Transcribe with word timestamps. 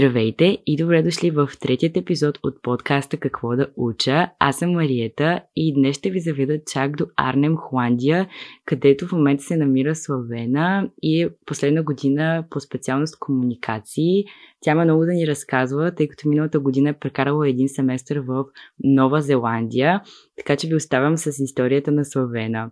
Здравейте 0.00 0.58
и 0.66 0.76
добре 0.76 1.02
дошли 1.02 1.30
в 1.30 1.50
третият 1.60 1.96
епизод 1.96 2.38
от 2.42 2.62
подкаста 2.62 3.16
Какво 3.16 3.56
да 3.56 3.66
уча. 3.76 4.28
Аз 4.38 4.58
съм 4.58 4.72
Мариета 4.72 5.40
и 5.56 5.74
днес 5.74 5.96
ще 5.96 6.10
ви 6.10 6.20
заведа 6.20 6.58
чак 6.72 6.96
до 6.96 7.06
Арнем, 7.16 7.56
Холандия, 7.56 8.28
където 8.64 9.06
в 9.06 9.12
момента 9.12 9.42
се 9.42 9.56
намира 9.56 9.94
Славена 9.94 10.90
и 11.02 11.22
е 11.22 11.30
последна 11.46 11.82
година 11.82 12.44
по 12.50 12.60
специалност 12.60 13.18
комуникации. 13.18 14.24
Тя 14.60 14.70
има 14.70 14.84
много 14.84 15.04
да 15.04 15.12
ни 15.12 15.26
разказва, 15.26 15.94
тъй 15.94 16.08
като 16.08 16.28
миналата 16.28 16.60
година 16.60 16.90
е 16.90 16.98
прекарала 16.98 17.48
един 17.48 17.68
семестър 17.68 18.18
в 18.18 18.44
Нова 18.84 19.20
Зеландия, 19.22 20.02
така 20.36 20.56
че 20.56 20.68
ви 20.68 20.74
оставям 20.74 21.16
с 21.16 21.42
историята 21.42 21.92
на 21.92 22.04
Славена. 22.04 22.70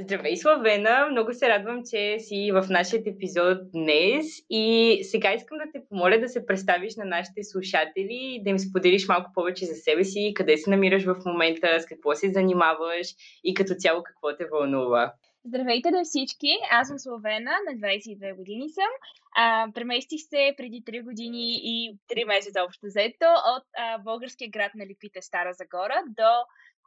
Здравей, 0.00 0.36
Славена! 0.36 1.08
Много 1.10 1.34
се 1.34 1.48
радвам, 1.48 1.82
че 1.90 2.18
си 2.18 2.50
в 2.52 2.66
нашия 2.70 3.02
епизод 3.06 3.58
днес 3.72 4.26
и 4.50 4.98
сега 5.02 5.34
искам 5.34 5.58
да 5.58 5.64
те 5.72 5.88
помоля 5.88 6.18
да 6.20 6.28
се 6.28 6.46
представиш 6.46 6.96
на 6.96 7.04
нашите 7.04 7.44
слушатели 7.44 8.18
и 8.34 8.42
да 8.42 8.50
им 8.50 8.58
споделиш 8.58 9.08
малко 9.08 9.30
повече 9.34 9.66
за 9.66 9.74
себе 9.74 10.04
си, 10.04 10.32
къде 10.34 10.56
се 10.56 10.70
намираш 10.70 11.04
в 11.04 11.16
момента, 11.26 11.80
с 11.80 11.86
какво 11.86 12.14
се 12.14 12.32
занимаваш 12.32 13.06
и 13.44 13.54
като 13.54 13.74
цяло 13.74 14.02
какво 14.02 14.36
те 14.36 14.46
вълнува. 14.52 15.12
Здравейте 15.44 15.90
на 15.90 16.04
всички! 16.04 16.52
Аз 16.70 16.88
съм 16.88 16.98
Славена, 16.98 17.54
на 17.66 17.88
22 17.88 18.36
години 18.36 18.68
съм. 18.68 18.90
А, 19.36 19.68
преместих 19.74 20.20
се 20.20 20.54
преди 20.56 20.82
3 20.86 21.04
години 21.04 21.60
и 21.62 21.98
3 22.10 22.24
месеца 22.24 22.62
общо 22.64 22.86
взето 22.86 23.26
от 23.56 23.64
а, 23.78 23.98
българския 23.98 24.50
град 24.50 24.72
на 24.74 24.86
Липите, 24.86 25.22
Стара 25.22 25.52
Загора, 25.52 26.02
до 26.06 26.30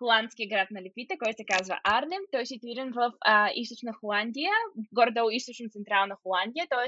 холандския 0.02 0.48
град 0.49 0.68
на 0.72 0.82
Лепите, 0.82 1.18
който 1.18 1.38
се 1.38 1.52
казва 1.54 1.76
Арнем. 1.84 2.23
Той 2.32 2.41
е 2.41 2.46
ситуиран 2.46 2.90
в 2.99 3.13
а, 3.26 3.49
източна 3.55 3.94
Холандия, 3.99 4.54
горе-долу 4.98 5.30
източно-централна 5.30 6.16
Холандия, 6.23 6.65
т.е. 6.70 6.88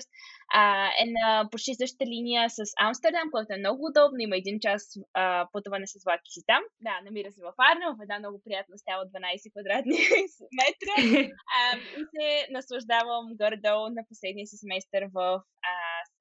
е 1.02 1.06
на 1.18 1.48
почти 1.52 1.76
същата 1.76 2.06
линия 2.06 2.50
с 2.50 2.60
Амстердам, 2.86 3.32
който 3.32 3.54
е 3.54 3.64
много 3.64 3.82
удобно. 3.90 4.18
Има 4.20 4.36
един 4.38 4.60
час 4.60 4.82
а, 5.14 5.48
пътуване 5.54 5.88
с 5.88 6.04
влаки 6.06 6.30
си 6.36 6.42
там. 6.48 6.64
Да, 6.88 6.96
намира 7.06 7.32
се 7.32 7.42
в 7.48 7.54
Арнем, 7.70 7.90
в 7.98 8.04
една 8.04 8.20
много 8.20 8.42
приятна 8.46 8.78
става 8.78 9.04
12 9.06 9.52
квадратни 9.54 9.98
метра. 10.60 10.94
А, 11.56 11.78
и 12.00 12.04
се 12.14 12.48
наслаждавам 12.52 13.26
горе-долу 13.42 13.90
на 13.90 14.02
последния 14.10 14.48
си 14.48 14.56
семестър 14.58 15.04
в 15.14 15.43
а, 15.72 15.76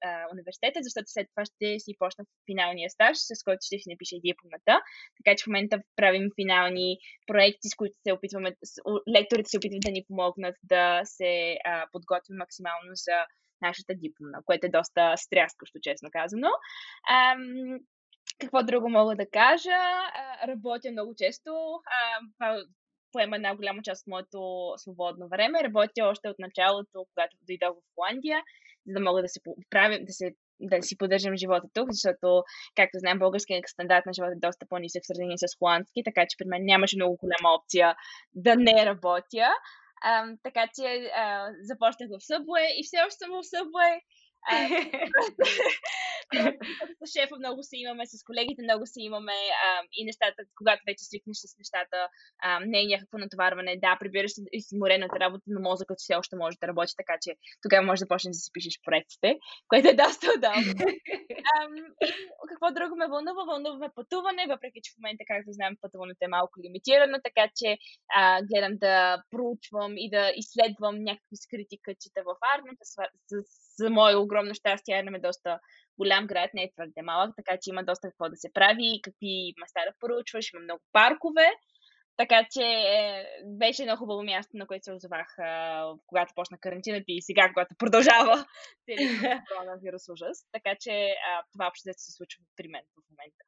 а, 0.08 0.26
университета, 0.32 0.78
защото 0.82 1.08
след 1.08 1.26
това 1.32 1.44
ще 1.44 1.78
си 1.84 1.92
почна 1.98 2.24
финалния 2.50 2.90
стаж, 2.90 3.16
с 3.18 3.42
който 3.44 3.66
ще 3.66 3.78
си 3.78 3.90
напиша 3.90 4.16
и 4.16 4.26
дипломата. 4.28 4.74
Така 5.18 5.36
че 5.36 5.44
в 5.44 5.46
момента 5.46 5.76
правим 5.96 6.26
финални 6.40 6.98
проекти, 7.26 7.68
с 7.72 7.74
които 7.74 7.94
се 8.06 8.12
опитваме, 8.12 8.50
лекторите 9.16 9.48
се 9.48 9.58
опитват 9.58 9.86
да 9.86 9.90
ни 9.90 10.04
помогнат 10.08 10.56
да 10.62 11.00
се 11.04 11.32
а, 11.64 11.86
подготвим 11.92 12.36
максимално 12.36 12.90
за 13.06 13.18
нашата 13.62 13.94
дипломна, 13.94 14.38
което 14.44 14.66
е 14.66 14.76
доста 14.78 15.16
стряскащо, 15.16 15.78
честно 15.82 16.08
казано. 16.12 16.48
Ам, 17.10 17.78
какво 18.40 18.62
друго 18.62 18.88
мога 18.88 19.16
да 19.16 19.30
кажа? 19.30 19.80
А, 20.14 20.48
работя 20.48 20.90
много 20.90 21.14
често. 21.16 21.50
А, 22.40 22.56
поема 23.12 23.36
една 23.36 23.56
голяма 23.56 23.82
част 23.82 24.02
от 24.02 24.10
моето 24.10 24.72
свободно 24.76 25.28
време. 25.28 25.64
Работя 25.64 26.04
още 26.04 26.28
от 26.28 26.38
началото, 26.38 27.04
когато 27.14 27.36
дойдох 27.46 27.76
в 27.76 27.94
Холандия 27.94 28.42
за 28.86 28.92
да 28.94 29.00
мога 29.00 29.22
да 29.22 29.28
се 29.28 29.40
правим, 29.70 30.04
да 30.04 30.12
се 30.12 30.34
да 30.62 30.82
си 30.82 30.98
поддържам 30.98 31.36
живота 31.36 31.66
тук, 31.74 31.88
защото, 31.90 32.42
както 32.76 32.98
знаем, 32.98 33.18
българският 33.18 33.68
стандарт 33.68 34.06
на 34.06 34.12
живота 34.12 34.32
е 34.36 34.46
доста 34.46 34.66
по-нисък 34.68 35.02
в 35.02 35.06
сравнение 35.06 35.38
с 35.38 35.58
холандски, 35.58 36.02
така 36.04 36.22
че 36.28 36.36
при 36.38 36.46
мен 36.48 36.64
нямаше 36.64 36.96
много 36.96 37.16
голяма 37.16 37.54
опция 37.58 37.96
да 38.34 38.56
не 38.56 38.86
работя. 38.86 39.48
А, 40.04 40.26
така 40.42 40.64
че 40.74 41.10
а, 41.16 41.48
започнах 41.62 42.08
в 42.08 42.24
Subway 42.28 42.66
и 42.78 42.82
все 42.86 42.96
още 43.06 43.18
съм 43.18 43.30
в 43.30 43.42
Subway. 43.54 43.92
с 47.00 47.12
шефа 47.12 47.36
много 47.38 47.62
се 47.62 47.76
имаме, 47.76 48.06
с 48.06 48.24
колегите 48.24 48.62
много 48.62 48.86
се 48.86 49.02
имаме 49.02 49.32
а, 49.64 49.82
и 49.92 50.04
нещата, 50.04 50.42
когато 50.58 50.82
вече 50.86 51.04
свикнеш 51.04 51.36
с 51.36 51.58
нещата, 51.58 52.08
а, 52.42 52.60
не 52.60 52.82
е 52.82 52.90
някакво 52.92 53.18
натоварване. 53.18 53.76
Да, 53.76 53.96
прибираш 54.00 54.32
и 54.52 54.62
си 54.62 54.76
морената 54.76 55.20
работа, 55.20 55.42
но 55.46 55.60
мозъкът 55.60 55.98
все 56.00 56.14
още 56.14 56.36
може 56.36 56.56
да 56.60 56.66
работи, 56.66 56.92
така 56.96 57.16
че 57.22 57.30
тогава 57.62 57.86
може 57.86 58.04
да 58.04 58.08
почнеш 58.08 58.36
да 58.36 58.42
си 58.44 58.50
пишеш 58.52 58.74
проектите, 58.84 59.38
което 59.68 59.88
е 59.88 60.00
доста 60.04 60.26
удобно. 60.36 60.72
какво 62.50 62.66
друго 62.76 62.94
ме 62.96 63.10
вълнува? 63.12 63.44
Вълнува 63.44 63.78
ме 63.78 63.94
пътуване, 63.94 64.52
въпреки 64.54 64.80
че 64.84 64.92
в 64.92 64.98
момента, 64.98 65.24
както 65.30 65.52
знаем, 65.52 65.74
пътуването 65.80 66.20
е 66.24 66.34
малко 66.36 66.54
лимитирано, 66.64 67.16
така 67.28 67.44
че 67.58 67.68
а, 68.16 68.20
гледам 68.48 68.74
да 68.84 69.22
проучвам 69.30 69.92
и 69.96 70.10
да 70.10 70.22
изследвам 70.42 70.96
някакви 71.10 71.36
скрити 71.44 71.76
кътчета 71.82 72.20
в 72.28 72.32
армията, 72.54 72.84
за 73.78 73.90
мое 73.90 74.14
огромно 74.32 74.54
щастие, 74.54 74.98
Арнем 74.98 75.14
е 75.14 75.26
доста 75.28 75.60
голям 75.98 76.26
град, 76.26 76.50
не 76.54 76.62
е 76.62 76.72
твърде 76.72 77.02
малък, 77.02 77.30
така 77.36 77.58
че 77.62 77.70
има 77.70 77.84
доста 77.84 78.08
какво 78.08 78.28
да 78.28 78.36
се 78.36 78.52
прави, 78.52 79.00
какви 79.02 79.54
места 79.60 79.80
да 79.84 79.98
поручваш, 80.00 80.52
има 80.52 80.62
много 80.62 80.82
паркове. 80.92 81.48
Така 82.16 82.46
че 82.52 82.62
е, 82.62 83.24
беше 83.46 83.82
едно 83.82 83.96
хубаво 83.96 84.22
място, 84.22 84.56
на 84.56 84.66
което 84.66 84.84
се 84.84 84.92
озовах, 84.92 85.28
когато 86.06 86.34
почна 86.34 86.58
карантината 86.58 87.04
и 87.08 87.22
сега, 87.22 87.48
когато 87.48 87.74
продължава 87.78 88.46
коронавирус 89.48 90.08
ужас. 90.08 90.46
Така 90.52 90.72
че 90.80 91.14
това 91.52 91.66
общо 91.68 91.82
се 91.82 92.12
случва 92.12 92.42
при 92.56 92.68
мен 92.68 92.82
в 92.92 93.10
момента. 93.10 93.44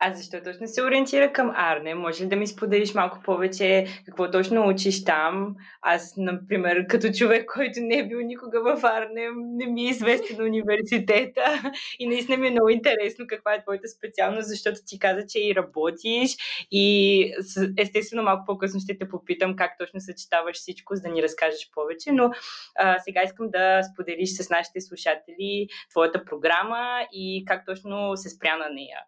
А 0.00 0.14
защо 0.14 0.40
точно 0.44 0.68
се 0.68 0.82
ориентира 0.82 1.32
към 1.32 1.52
Арне? 1.56 1.94
Може 1.94 2.24
ли 2.24 2.28
да 2.28 2.36
ми 2.36 2.46
споделиш 2.46 2.94
малко 2.94 3.20
повече 3.24 3.86
какво 4.06 4.30
точно 4.30 4.68
учиш 4.68 5.04
там? 5.04 5.56
Аз, 5.82 6.14
например, 6.16 6.86
като 6.86 7.12
човек, 7.12 7.50
който 7.54 7.80
не 7.80 7.98
е 7.98 8.06
бил 8.06 8.20
никога 8.20 8.62
в 8.62 8.84
Арне, 8.84 9.28
не 9.36 9.66
ми 9.66 9.82
е 9.82 9.90
известен 9.90 10.46
университета 10.46 11.72
и 11.98 12.06
наистина 12.06 12.36
ми 12.36 12.46
е 12.46 12.50
много 12.50 12.68
интересно 12.68 13.26
каква 13.28 13.54
е 13.54 13.62
твоята 13.62 13.88
специалност, 13.88 14.48
защото 14.48 14.78
ти 14.86 14.98
каза, 14.98 15.26
че 15.26 15.38
и 15.38 15.54
работиш 15.54 16.30
и 16.70 17.34
естествено 17.78 18.22
малко 18.22 18.44
по-късно 18.46 18.80
ще 18.80 18.98
те 18.98 19.08
попитам 19.08 19.56
как 19.56 19.78
точно 19.78 20.00
съчетаваш 20.00 20.56
всичко, 20.56 20.96
за 20.96 21.02
да 21.02 21.08
ни 21.08 21.22
разкажеш 21.22 21.70
повече, 21.74 22.12
но 22.12 22.30
а, 22.76 22.98
сега 22.98 23.22
искам 23.22 23.50
да 23.50 23.82
споделиш 23.82 24.30
с 24.30 24.50
нашите 24.50 24.80
слушатели 24.80 25.66
твоята 25.90 26.24
програма 26.24 27.06
и 27.12 27.44
как 27.46 27.66
точно 27.66 28.16
се 28.16 28.30
спря 28.30 28.56
на 28.56 28.68
нея. 28.70 28.98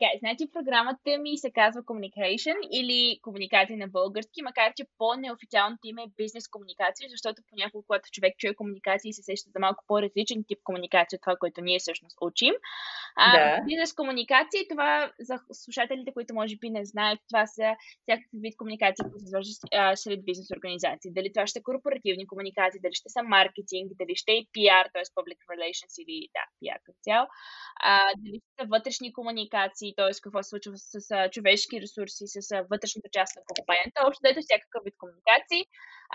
Така, 0.00 0.18
значи 0.18 0.52
програмата 0.52 1.18
ми 1.18 1.38
се 1.38 1.50
казва 1.50 1.82
Communication 1.82 2.56
или 2.72 3.18
комуникация 3.22 3.78
на 3.78 3.88
български, 3.88 4.42
макар 4.42 4.72
че 4.76 4.84
по-неофициалното 4.98 5.84
име 5.84 6.02
е 6.02 6.14
бизнес 6.16 6.48
комуникация, 6.48 7.08
защото 7.10 7.42
понякога, 7.50 7.84
когато 7.86 8.08
човек 8.12 8.34
чуе 8.38 8.54
комуникация 8.54 9.10
и 9.10 9.12
се 9.12 9.22
сеща 9.22 9.50
за 9.54 9.58
малко 9.60 9.84
по-различен 9.86 10.44
тип 10.48 10.58
комуникация, 10.64 11.18
това, 11.22 11.36
което 11.36 11.60
ние 11.60 11.78
всъщност 11.78 12.16
учим. 12.20 12.54
А, 13.16 13.26
да. 13.36 13.64
Бизнес 13.64 13.92
комуникация, 13.92 14.62
това 14.70 15.12
за 15.20 15.38
слушателите, 15.52 16.12
които 16.12 16.34
може 16.34 16.56
би 16.56 16.70
не 16.70 16.84
знаят, 16.84 17.18
това 17.28 17.46
са 17.46 17.66
всякакви 18.02 18.38
вид 18.44 18.56
комуникации, 18.56 19.02
които 19.02 19.18
се 19.18 19.24
извършват 19.24 19.98
сред 20.02 20.24
бизнес 20.24 20.48
организации. 20.56 21.10
Дали 21.18 21.32
това 21.32 21.46
ще 21.46 21.58
са 21.58 21.62
корпоративни 21.62 22.26
комуникации, 22.26 22.80
дали 22.80 22.94
ще 22.94 23.08
са 23.08 23.22
маркетинг, 23.22 23.88
дали 24.00 24.14
ще 24.16 24.32
е 24.32 24.46
PR, 24.54 24.84
т.е. 24.92 25.06
public 25.16 25.38
relations 25.52 25.94
или 26.02 26.28
да, 26.36 26.44
PR 26.60 26.78
като 26.84 26.98
цяло, 27.02 27.26
а, 27.90 27.92
дали 28.22 28.36
ще 28.40 28.52
са 28.60 28.66
вътрешни 28.74 29.12
комуникации, 29.12 29.83
комуникации, 29.84 29.94
т.е. 29.96 30.22
какво 30.22 30.42
се 30.42 30.48
случва 30.48 30.72
с, 30.76 31.00
с 31.00 31.28
човешки 31.32 31.80
ресурси, 31.80 32.24
с 32.26 32.40
вътрешната 32.70 33.08
част 33.12 33.36
на 33.36 33.42
компанията. 33.48 34.06
Общо 34.06 34.22
дето 34.22 34.40
всякакъв 34.40 34.80
вид 34.84 34.94
комуникации. 34.98 35.62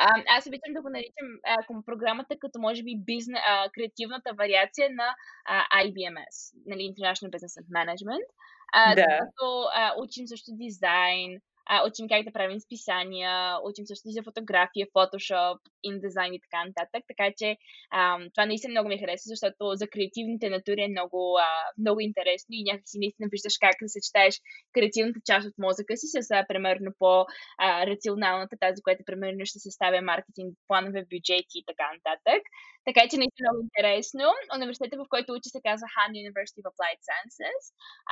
А, 0.04 0.06
аз 0.36 0.48
обичам 0.48 0.74
да 0.74 0.82
го 0.82 0.90
наричам 0.90 1.28
а, 1.52 1.56
програмата 1.86 2.34
като 2.40 2.60
може 2.60 2.84
би 2.84 3.04
бизнес, 3.12 3.42
а, 3.48 3.70
креативната 3.76 4.30
вариация 4.34 4.88
на 4.90 5.08
а, 5.46 5.84
IBMS, 5.84 6.36
нали, 6.66 6.82
International 6.92 7.30
Business 7.36 7.56
and 7.62 7.70
Management. 7.78 8.28
А, 8.74 8.96
да. 8.96 9.02
Защото 9.02 9.46
а, 9.74 9.94
учим 10.04 10.28
също 10.28 10.50
дизайн, 10.64 11.42
а, 11.72 11.88
учим 11.88 12.08
как 12.10 12.24
да 12.24 12.32
правим 12.32 12.60
списания, 12.60 13.32
учим 13.64 13.86
също 13.86 14.10
и 14.10 14.14
за 14.14 14.24
фотография, 14.24 14.88
фотошоп, 14.94 15.60
индизайн 15.84 16.34
и 16.34 16.42
така 16.46 16.66
нататък. 16.66 17.04
Така 17.08 17.28
че 17.38 17.58
а, 17.92 18.20
това 18.34 18.46
наистина 18.46 18.72
много 18.72 18.90
ми 18.90 19.00
хареса, 19.00 19.28
защото 19.34 19.64
за 19.74 19.88
креативните 19.88 20.50
натури 20.50 20.82
е 20.84 20.88
много, 20.96 21.38
а, 21.38 21.50
много 21.78 22.00
интересно 22.00 22.52
и 22.52 22.64
някакси 22.64 22.98
наистина 23.00 23.28
виждаш 23.32 23.54
как 23.62 23.76
да 23.82 23.90
съчетаеш 23.90 24.36
креативната 24.74 25.20
част 25.26 25.48
от 25.48 25.58
мозъка 25.58 25.98
си 25.98 26.08
с, 26.14 26.32
а, 26.32 26.46
примерно, 26.48 26.92
по-рационалната, 27.00 28.56
тази, 28.60 28.82
която, 28.82 29.04
примерно, 29.06 29.46
ще 29.46 29.60
съставя 29.60 30.02
маркетинг, 30.02 30.52
планове, 30.68 31.02
бюджети 31.14 31.56
и 31.62 31.64
така 31.68 31.86
нататък. 31.96 32.42
Така 32.90 33.04
че 33.10 33.22
наистина 33.22 33.48
много 33.48 33.66
интересно. 33.68 34.26
Университета, 34.58 34.96
в 34.98 35.12
който 35.14 35.34
учи, 35.34 35.50
се 35.56 35.66
казва 35.68 35.88
Han 35.96 36.12
University 36.24 36.60
of 36.64 36.68
Applied 36.72 37.02
Sciences. 37.08 37.64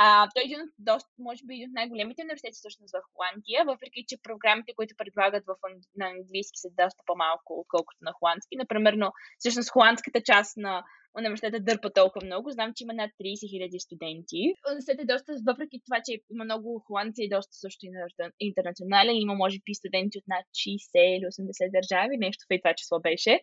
А, 0.03 0.05
той 0.33 0.41
е 0.41 0.47
един 0.49 0.61
от, 0.65 0.71
доста, 0.89 1.09
може 1.27 1.41
би, 1.45 1.53
един 1.53 1.69
от 1.69 1.77
най-големите 1.79 2.23
университети 2.25 2.59
всъщност 2.59 2.91
в 2.95 3.07
Холандия, 3.11 3.59
въпреки 3.71 4.01
че 4.09 4.23
програмите, 4.27 4.75
които 4.77 4.99
предлагат 5.01 5.43
в, 5.49 5.51
на 5.99 6.05
английски 6.15 6.57
са 6.63 6.69
доста 6.81 7.01
по-малко, 7.05 7.49
отколкото 7.63 7.99
на 8.07 8.11
холандски. 8.17 8.55
Например, 8.63 8.93
всъщност 9.39 9.73
холандската 9.75 10.19
част 10.29 10.51
на 10.57 10.73
университета 11.19 11.59
дърпа 11.59 11.89
толкова 11.89 12.25
много. 12.25 12.51
Знам, 12.51 12.73
че 12.75 12.83
има 12.83 12.93
над 12.93 13.11
30 13.21 13.49
хиляди 13.51 13.79
студенти. 13.79 14.41
Университетът 14.69 15.03
е 15.03 15.13
доста, 15.13 15.31
въпреки 15.51 15.77
това, 15.85 15.99
че 16.05 16.11
има 16.33 16.43
много 16.45 16.83
холандци 16.87 17.21
и 17.23 17.29
доста 17.35 17.53
също 17.53 17.81
интернационален, 18.39 19.15
има 19.15 19.35
може 19.43 19.57
би 19.65 19.73
студенти 19.73 20.17
от 20.17 20.27
над 20.27 20.45
60 20.45 21.15
или 21.15 21.25
80 21.25 21.71
държави, 21.77 22.17
нещо 22.17 22.41
в 22.45 22.59
това 22.61 22.73
число 22.73 22.99
беше. 22.99 23.33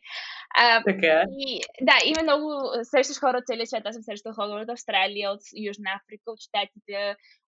А, 0.57 0.83
така. 0.89 1.25
И, 1.47 1.61
да, 1.89 1.97
има 2.11 2.23
много, 2.23 2.47
срещаш 2.91 3.19
хора 3.21 3.37
от 3.39 3.47
целия 3.47 3.67
свят. 3.67 3.87
Аз 3.87 3.95
съм 3.95 4.03
срещала 4.03 4.35
хора 4.35 4.63
от 4.63 4.71
Австралия, 4.77 5.33
от 5.35 5.43
Южна 5.69 5.91
Африка, 5.99 6.27
от 6.35 6.41
Штатите, 6.47 6.99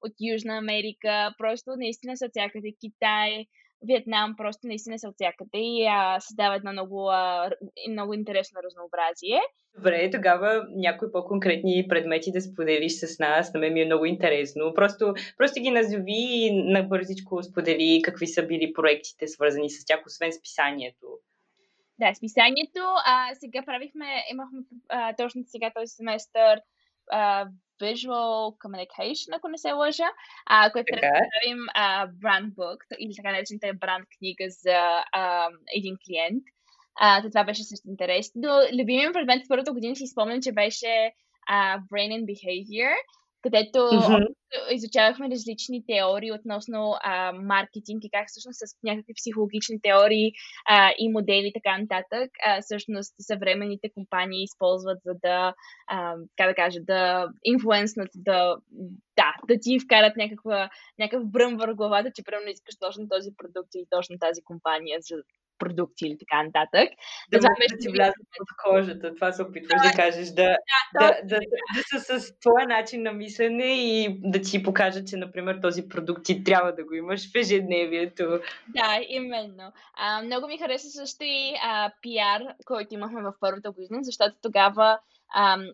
от 0.05 0.15
Южна 0.33 0.55
Америка. 0.59 1.35
Просто 1.39 1.69
наистина 1.77 2.17
са 2.17 2.27
всякъде. 2.29 2.71
Китай, 2.83 3.47
Виетнам 3.87 4.35
просто 4.37 4.67
наистина 4.67 4.99
са 4.99 5.09
от 5.09 5.15
всякъде 5.15 5.59
и 5.59 5.87
а, 5.91 6.21
създава 6.21 6.57
едно 6.57 6.73
много, 6.73 7.11
а, 7.11 7.51
много 7.91 8.15
интересно 8.15 8.61
разнообразие. 8.65 9.41
Добре, 9.77 10.11
тогава 10.11 10.67
някои 10.71 11.13
по-конкретни 11.13 11.87
предмети 11.89 12.33
да 12.33 12.41
споделиш 12.41 12.93
с 12.93 13.19
нас. 13.19 13.55
На 13.55 13.61
мен 13.61 13.73
ми 13.73 13.81
е 13.81 13.85
много 13.85 14.05
интересно. 14.05 14.75
Просто, 14.75 15.15
просто 15.37 15.61
ги 15.61 15.71
назови 15.71 16.13
и 16.17 16.63
набързичко 16.73 17.43
сподели 17.43 18.03
какви 18.05 18.27
са 18.27 18.47
били 18.47 18.73
проектите, 18.73 19.29
свързани 19.29 19.71
с 19.71 19.85
тях, 19.85 20.07
освен 20.07 20.33
списанието. 20.33 21.07
Да, 21.99 22.15
списанието. 22.15 22.81
А, 23.07 23.35
сега 23.35 23.63
правихме, 23.67 24.07
имахме 24.33 24.59
а, 24.89 25.17
точно 25.17 25.43
сега 25.47 25.71
този 25.75 25.87
семестър 25.87 26.61
а, 27.11 27.47
Visual 27.81 28.57
Communication, 28.63 29.37
ако 29.37 29.49
не 29.49 29.59
се 29.59 29.73
лъжа, 29.73 30.09
а, 30.47 30.73
което 30.73 30.87
трябва 30.93 31.19
да 31.19 31.27
правим 31.31 31.59
а, 31.75 32.09
brand 32.09 32.51
book, 32.55 32.79
или 32.99 33.15
така 33.17 33.31
наречената 33.31 33.75
бранд 33.75 34.07
книга 34.19 34.45
за 34.49 35.05
а, 35.13 35.49
един 35.77 35.97
клиент. 36.07 36.43
А, 37.01 37.23
това 37.23 37.45
беше 37.45 37.65
също 37.65 37.89
интересно. 37.89 38.43
Любимият 38.73 39.13
предмет 39.13 39.45
в 39.45 39.49
първата 39.49 39.73
година 39.73 39.97
си 39.97 40.07
спомням, 40.07 40.43
че 40.43 40.53
беше 40.53 41.13
а, 41.49 41.79
Brain 41.79 42.11
and 42.17 42.25
Behavior, 42.25 42.95
където 43.47 43.79
mm-hmm. 43.79 44.27
изучавахме 44.71 45.31
различни 45.31 45.85
теории 45.87 46.33
относно 46.33 46.95
а, 47.01 47.33
маркетинг 47.33 48.05
и 48.05 48.11
как 48.11 48.29
всъщност 48.29 48.59
с 48.59 48.83
някакви 48.83 49.15
психологични 49.15 49.81
теории 49.83 50.33
а, 50.69 50.91
и 50.99 51.09
модели 51.09 51.53
така 51.55 51.79
нататък, 51.79 52.31
а, 52.47 52.61
всъщност 52.63 53.15
съвременните 53.21 53.91
компании 53.95 54.45
използват 54.45 54.99
за 55.05 55.15
да, 55.23 55.55
а, 55.87 56.15
как 56.37 56.49
да 56.49 56.55
кажа, 56.55 56.81
да 56.83 57.29
инфлуенснат, 57.45 58.09
да, 58.15 58.57
да, 59.17 59.35
да 59.49 59.61
ти 59.61 59.79
вкарат 59.81 60.17
някаква, 60.17 60.71
някакъв 60.99 61.31
бръм 61.31 61.57
върху 61.57 61.77
главата, 61.77 62.11
че 62.15 62.25
примерно 62.25 62.49
искаш 62.49 62.75
точно 62.79 63.09
този 63.09 63.31
продукт 63.37 63.75
или 63.75 63.87
точно 63.91 64.19
тази 64.19 64.43
компания, 64.43 64.99
за 65.01 65.17
продукти 65.59 66.07
или 66.07 66.17
така 66.19 66.43
нататък. 66.43 66.89
Да, 67.31 67.39
да, 67.39 67.49
да 67.49 67.79
ти 67.81 67.89
влязат 67.89 68.15
под 68.39 68.49
кожата, 68.65 69.15
това 69.15 69.33
се 69.33 69.43
опитваш 69.43 69.83
да, 69.83 69.89
да 69.89 69.97
кажеш, 69.97 70.29
да, 70.29 70.57
да, 70.95 70.99
да, 71.01 71.21
да, 71.25 71.39
да, 71.77 72.01
са 72.01 72.21
с 72.21 72.39
твоя 72.41 72.67
начин 72.67 73.03
на 73.03 73.13
мислене 73.13 73.65
и 73.65 74.21
да 74.23 74.41
ти 74.41 74.63
покажат, 74.63 75.09
че, 75.09 75.17
например, 75.17 75.59
този 75.63 75.89
продукт 75.89 76.25
ти 76.25 76.45
трябва 76.45 76.73
да 76.73 76.85
го 76.85 76.95
имаш 76.95 77.33
в 77.33 77.39
ежедневието. 77.39 78.41
Да, 78.69 79.01
именно. 79.09 79.73
А, 79.95 80.23
много 80.23 80.47
ми 80.47 80.59
хареса 80.59 80.89
също 80.91 81.25
и 81.25 81.55
а, 81.63 81.93
пиар, 82.03 82.43
който 82.65 82.95
имахме 82.95 83.23
в 83.23 83.33
първата 83.41 83.71
година, 83.71 83.99
защото 84.03 84.37
тогава 84.43 84.99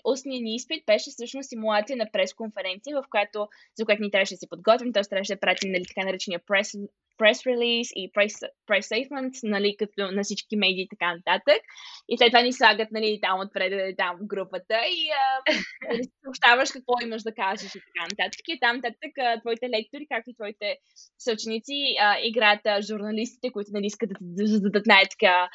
устният 0.04 0.42
ни 0.42 0.54
изпит 0.54 0.84
беше 0.86 1.10
всъщност 1.10 1.48
симулация 1.48 1.96
на 1.96 2.06
пресконференция, 2.12 3.02
в 3.02 3.04
която, 3.10 3.48
за 3.74 3.84
която 3.84 4.02
ни 4.02 4.10
трябваше 4.10 4.34
да 4.34 4.38
се 4.38 4.48
подготвим, 4.48 4.92
т.е. 4.92 5.02
трябваше 5.02 5.34
да 5.34 5.40
пратим 5.40 5.72
нали, 5.72 5.84
така 5.88 6.06
наречения 6.06 6.40
прес 6.46 6.74
прес 7.18 7.46
релиз 7.46 7.88
и 7.96 8.10
прес, 8.14 8.32
statement, 8.68 9.34
нали, 9.42 9.76
като 9.78 10.12
на 10.12 10.22
всички 10.22 10.56
медии 10.56 10.82
и 10.82 10.88
така 10.88 11.14
нататък. 11.14 11.62
И 12.08 12.18
след 12.18 12.28
това 12.28 12.42
ни 12.42 12.52
слагат, 12.52 12.88
нали, 12.92 13.18
там 13.22 13.40
отпред, 13.40 13.96
там 13.96 14.16
групата 14.22 14.78
и 14.86 15.00
нали, 15.88 16.02
съобщаваш 16.24 16.70
какво 16.72 16.92
имаш 17.02 17.22
да 17.22 17.34
кажеш 17.34 17.74
и 17.74 17.80
така 17.88 18.02
нататък. 18.10 18.44
И 18.48 18.60
там 18.60 18.76
нататък 18.76 19.40
твоите 19.40 19.66
лектори, 19.68 20.06
както 20.12 20.30
и 20.30 20.34
твоите 20.34 20.76
съученици, 21.18 21.96
а, 22.00 22.16
играят 22.22 22.66
а, 22.66 22.82
журналистите, 22.82 23.52
които, 23.52 23.70
нали, 23.72 23.86
искат 23.86 24.08
да, 24.08 24.14
да 24.20 24.46
зададат 24.46 24.86
най-така 24.86 25.48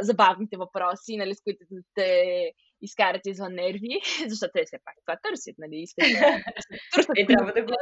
забавните 0.00 0.56
въпроси, 0.56 1.16
нали, 1.16 1.34
с 1.34 1.40
които 1.44 1.64
да 1.70 1.80
те 1.94 2.52
изкарат 2.82 3.26
извън 3.26 3.54
нерви, 3.54 4.00
защото 4.28 4.50
те 4.54 4.64
все 4.66 4.78
пак 4.84 4.94
това 5.06 5.16
търсят, 5.22 5.56
нали? 5.58 5.76
Искат, 5.76 6.04
е, 7.18 7.26
трябва 7.26 7.52
да 7.52 7.62
го 7.62 7.72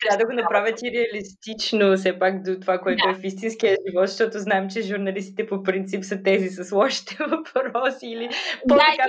трябва 0.00 0.18
да 0.18 0.26
го 0.26 0.32
направят 0.32 0.82
и 0.82 0.90
реалистично, 0.90 1.96
все 1.96 2.18
пак 2.18 2.42
до 2.42 2.60
това, 2.60 2.78
което 2.78 3.04
да. 3.06 3.10
е 3.10 3.14
в 3.14 3.24
истинския 3.24 3.76
живот, 3.88 4.08
защото 4.08 4.38
знаем, 4.38 4.68
че 4.70 4.82
журналистите 4.82 5.46
по 5.46 5.62
принцип 5.62 6.04
са 6.04 6.22
тези 6.22 6.48
с 6.48 6.72
лошите 6.72 7.16
въпроси 7.54 8.06
или 8.06 8.28
по-така 8.68 9.06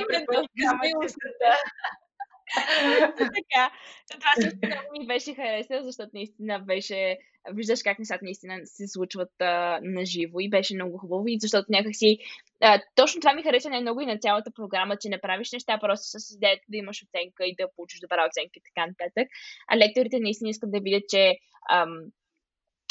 да, 3.00 3.07
да, 3.07 3.16
така. 3.18 3.72
Това 4.12 4.31
също 4.42 4.60
много 4.63 5.00
ми 5.00 5.07
беше 5.07 5.34
харесало, 5.34 5.84
защото 5.84 6.10
наистина 6.13 6.60
беше, 6.60 7.18
виждаш 7.54 7.84
как 7.84 8.00
нещата 8.00 8.26
наистина 8.26 8.62
се 8.66 8.88
случват 8.88 9.42
а, 9.42 9.80
на 9.84 10.06
живо 10.06 10.40
и 10.40 10.50
беше 10.50 10.76
много 10.76 10.98
хубаво 10.98 11.28
и 11.28 11.40
защото 11.40 11.66
някакси 11.70 12.18
а, 12.62 12.82
точно 12.96 13.22
това 13.22 13.34
ми 13.34 13.44
хареса 13.44 13.70
най-много 13.70 14.02
и 14.02 14.06
на 14.06 14.18
цялата 14.18 14.52
програма, 14.52 14.98
че 14.98 15.10
не 15.10 15.22
правиш 15.22 15.52
неща 15.52 15.80
просто 15.82 16.20
с 16.20 16.36
идеята 16.36 16.64
да 16.70 16.78
имаш 16.78 17.04
оценка 17.04 17.46
и 17.46 17.56
да 17.56 17.68
получиш 17.76 18.00
добра 18.00 18.28
оценка 18.28 18.52
и 18.56 18.62
така 18.74 18.88
нататък. 18.88 19.28
А 19.68 19.78
лекторите 19.78 20.20
наистина 20.20 20.50
искат 20.50 20.72
да 20.72 20.80
видят, 20.80 21.04
че 21.10 21.38
ам, 21.72 21.90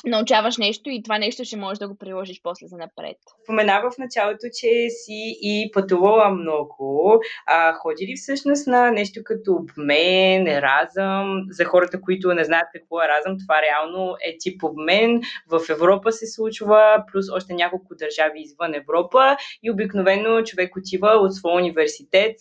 научаваш 0.04 0.56
нещо 0.56 0.90
и 0.90 1.02
това 1.02 1.18
нещо 1.18 1.44
ще 1.44 1.56
можеш 1.56 1.78
да 1.78 1.88
го 1.88 1.98
приложиш 1.98 2.40
после 2.42 2.66
за 2.66 2.76
напред. 2.76 3.16
Споменава 3.44 3.90
в 3.90 3.98
началото, 3.98 4.46
че 4.60 4.88
си 4.90 5.38
и 5.42 5.70
пътувала 5.72 6.30
много. 6.30 7.20
А, 7.46 7.72
ходи 7.72 8.06
ли 8.06 8.16
всъщност 8.16 8.66
на 8.66 8.90
нещо 8.90 9.20
като 9.24 9.52
обмен, 9.52 10.46
еразъм? 10.46 11.44
За 11.50 11.64
хората, 11.64 12.00
които 12.00 12.34
не 12.34 12.44
знаят 12.44 12.68
какво 12.72 13.02
е 13.02 13.04
еразъм, 13.04 13.36
това 13.38 13.62
реално 13.62 14.16
е 14.28 14.36
тип 14.38 14.64
обмен. 14.64 15.20
В 15.50 15.60
Европа 15.70 16.12
се 16.12 16.26
случва, 16.26 17.04
плюс 17.12 17.26
още 17.32 17.54
няколко 17.54 17.94
държави 17.94 18.40
извън 18.40 18.74
Европа 18.74 19.36
и 19.62 19.70
обикновено 19.70 20.42
човек 20.42 20.76
отива 20.76 21.08
от 21.08 21.34
своя 21.34 21.56
университет 21.56 22.36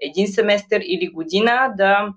един 0.00 0.26
семестър 0.26 0.80
или 0.84 1.08
година 1.08 1.74
да 1.76 2.08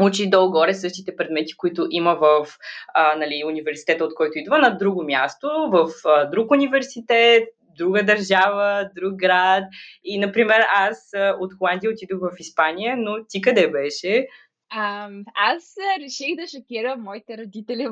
учи 0.00 0.30
долу-горе 0.30 0.74
същите 0.74 1.16
предмети, 1.16 1.56
които 1.56 1.86
има 1.90 2.14
в 2.14 2.46
а, 2.94 3.16
нали, 3.16 3.42
университета, 3.46 4.04
от 4.04 4.14
който 4.14 4.38
идва, 4.38 4.58
на 4.58 4.78
друго 4.78 5.04
място, 5.04 5.48
в 5.72 5.88
а, 6.04 6.24
друг 6.30 6.50
университет, 6.50 7.48
друга 7.76 8.04
държава, 8.04 8.90
друг 8.96 9.14
град. 9.14 9.64
И, 10.04 10.18
например, 10.18 10.64
аз 10.74 11.10
от 11.40 11.54
Холандия 11.58 11.90
отидох 11.90 12.20
в 12.20 12.40
Испания, 12.40 12.96
но 12.96 13.24
ти 13.28 13.40
къде 13.40 13.70
беше? 13.70 14.26
А, 14.74 15.10
аз 15.34 15.74
реших 16.00 16.36
да 16.36 16.46
шокирам 16.46 17.02
моите 17.02 17.38
родители 17.38 17.82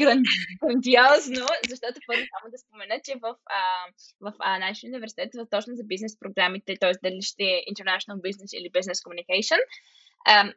гран... 0.00 0.22
грандиозно, 0.60 1.46
защото 1.68 2.00
първо 2.06 2.22
само 2.32 2.50
да 2.50 2.58
спомена, 2.58 3.00
че 3.04 3.14
в, 3.22 3.34
а, 3.58 3.62
в 4.20 4.34
а, 4.38 4.58
нашия 4.58 4.88
университет, 4.88 5.30
точно 5.50 5.74
за 5.76 5.84
бизнес 5.84 6.18
програмите, 6.18 6.76
т.е. 6.80 6.92
дали 7.02 7.22
ще 7.22 7.44
е 7.44 7.64
International 7.72 8.18
Business 8.26 8.50
или 8.58 8.70
Business 8.70 8.98
Communication, 9.04 9.60
а, 10.26 10.52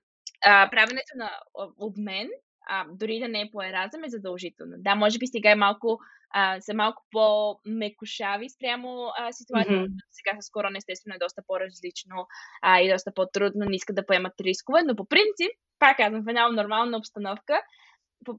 а, 0.45 0.69
правенето 0.69 1.13
на 1.15 1.29
обмен, 1.77 2.29
а, 2.69 2.85
дори 2.93 3.19
да 3.19 3.27
не 3.27 3.41
е 3.41 3.49
по 3.51 3.61
еразъм, 3.61 4.03
е 4.03 4.09
задължително. 4.09 4.73
Да, 4.77 4.95
може 4.95 5.19
би 5.19 5.27
сега 5.27 5.51
е 5.51 5.55
малко, 5.55 5.99
а, 6.33 6.61
са 6.61 6.73
малко 6.73 7.03
по-мекошави 7.11 8.49
спрямо 8.49 9.11
а, 9.17 9.31
ситуацията. 9.31 9.73
Mm-hmm. 9.73 10.03
Сега 10.11 10.41
с 10.41 10.51
корона 10.51 10.77
естествено 10.77 11.15
е 11.15 11.23
доста 11.25 11.41
по-различно 11.47 12.27
а, 12.61 12.81
и 12.81 12.91
доста 12.91 13.11
по-трудно, 13.15 13.65
не 13.65 13.75
искат 13.75 13.95
да 13.95 14.05
поемат 14.05 14.33
рискове, 14.41 14.83
но 14.83 14.95
по 14.95 15.05
принцип, 15.05 15.51
пак 15.79 15.97
казвам, 15.97 16.23
в 16.23 16.29
една 16.29 16.49
нормална 16.49 16.97
обстановка, 16.97 17.61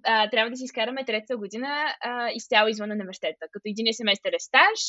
а, 0.04 0.30
трябва 0.30 0.50
да 0.50 0.56
си 0.56 0.64
изкараме 0.64 1.04
трета 1.04 1.36
година 1.36 1.94
а, 2.00 2.30
изцяло 2.30 2.68
извън 2.68 2.92
университета. 2.92 3.46
Като 3.52 3.62
един 3.66 3.92
семестър 3.92 4.32
е 4.32 4.38
стаж, 4.38 4.80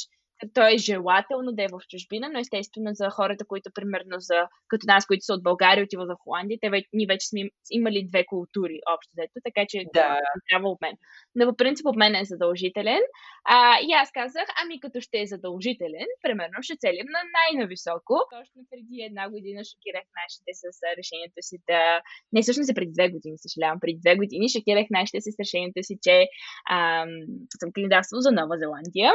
то 0.53 0.67
е 0.67 0.77
желателно 0.77 1.51
да 1.51 1.63
е 1.63 1.67
в 1.67 1.79
чужбина, 1.89 2.29
но 2.29 2.39
естествено 2.39 2.89
за 2.93 3.09
хората, 3.09 3.45
които 3.45 3.69
примерно 3.75 4.15
за, 4.19 4.47
като 4.67 4.83
нас, 4.87 5.05
които 5.05 5.25
са 5.25 5.33
от 5.33 5.43
България, 5.43 5.83
отиват 5.83 6.07
в 6.07 6.23
Холандия, 6.23 6.57
те 6.61 6.69
вече, 6.69 6.87
ние 6.93 7.07
вече 7.07 7.27
сме 7.27 7.41
имали 7.71 8.07
две 8.09 8.25
култури 8.25 8.77
общо 8.93 9.11
взето, 9.13 9.37
така 9.43 9.65
че 9.69 9.77
да. 9.93 10.19
трябва 10.49 10.69
обмен. 10.69 10.95
Но 11.35 11.47
по 11.49 11.55
принцип 11.55 11.85
обмен 11.87 12.15
е 12.15 12.25
задължителен. 12.25 13.01
А, 13.45 13.77
и 13.87 13.89
аз 14.01 14.11
казах, 14.11 14.47
ами 14.63 14.79
като 14.79 15.01
ще 15.01 15.17
е 15.21 15.31
задължителен, 15.33 16.07
примерно 16.21 16.57
ще 16.61 16.81
целим 16.83 17.07
на 17.15 17.21
най-нависоко. 17.37 18.15
Точно 18.37 18.59
преди 18.71 18.97
една 19.09 19.29
година 19.29 19.61
шокирах 19.71 20.05
нашите 20.21 20.51
с 20.61 20.63
решението 20.99 21.39
си 21.39 21.57
да... 21.69 22.01
Не, 22.33 22.41
всъщност 22.41 22.71
е 22.71 22.79
преди 22.79 22.91
две 22.97 23.07
години, 23.09 23.35
съжалявам. 23.37 23.79
Преди 23.79 23.99
две 24.05 24.15
години 24.15 24.49
шокирах 24.57 24.87
нашите 24.89 25.21
с 25.21 25.27
решението 25.39 25.79
си, 25.83 25.95
че 26.05 26.15
ам, 26.71 27.09
съм 27.59 27.69
кандидатствал 27.75 28.19
за 28.21 28.31
Нова 28.31 28.55
Зеландия 28.63 29.11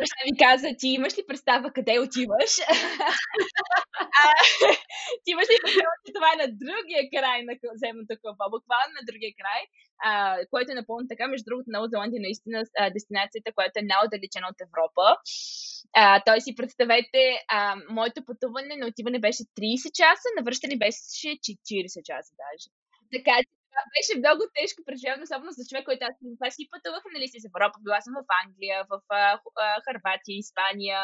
баща 0.00 0.20
ми 0.26 0.38
каза, 0.38 0.68
ти 0.78 0.88
имаш 0.88 1.18
ли 1.18 1.22
представа 1.28 1.72
къде 1.72 1.98
отиваш? 1.98 2.52
ти 5.24 5.28
имаш 5.34 5.48
ли 5.52 5.56
представа, 5.62 5.96
че 6.06 6.12
това 6.16 6.28
е 6.32 6.40
на 6.42 6.48
другия 6.62 7.02
край 7.14 7.38
на 7.48 7.54
земното 7.82 8.14
кълбо, 8.22 8.44
буквално 8.56 8.92
на 8.98 9.02
другия 9.08 9.32
край, 9.40 9.62
а, 10.06 10.10
което 10.50 10.72
е 10.72 10.80
напълно 10.80 11.04
така. 11.08 11.24
Между 11.26 11.44
другото, 11.48 11.74
Нова 11.74 11.88
Зеландия 11.92 12.18
е 12.18 12.26
наистина 12.28 12.58
дестинацията, 12.96 13.54
която 13.56 13.74
е 13.78 13.88
най-отдалечена 13.90 14.46
от 14.52 14.58
Европа. 14.66 15.04
А, 16.02 16.04
той 16.26 16.38
си 16.40 16.54
представете, 16.58 17.22
а, 17.48 17.76
моето 17.98 18.24
пътуване 18.28 18.74
на 18.76 18.86
отиване 18.86 19.18
беше 19.26 19.42
30 19.42 19.92
часа, 20.00 20.28
на 20.36 20.42
връщане 20.42 20.76
беше 20.84 20.98
40 20.98 22.02
часа 22.08 22.32
даже. 22.42 22.66
Така 23.14 23.36
че 23.46 23.59
това 23.70 23.82
беше 23.94 24.12
много 24.22 24.42
тежко 24.56 24.80
преживяване, 24.86 25.26
особено 25.26 25.56
за 25.58 25.68
човек, 25.68 25.84
който 25.88 26.02
аз 26.08 26.14
това 26.38 26.48
си 26.50 26.62
пътувах, 26.72 27.02
нали 27.14 27.26
си 27.28 27.38
в 27.40 27.48
Европа, 27.50 27.76
била 27.84 27.98
съм 28.00 28.14
в 28.18 28.30
Англия, 28.42 28.78
в 28.90 28.94
а, 29.08 29.20
а, 29.64 29.66
Харватия, 29.86 30.36
Испания, 30.44 30.98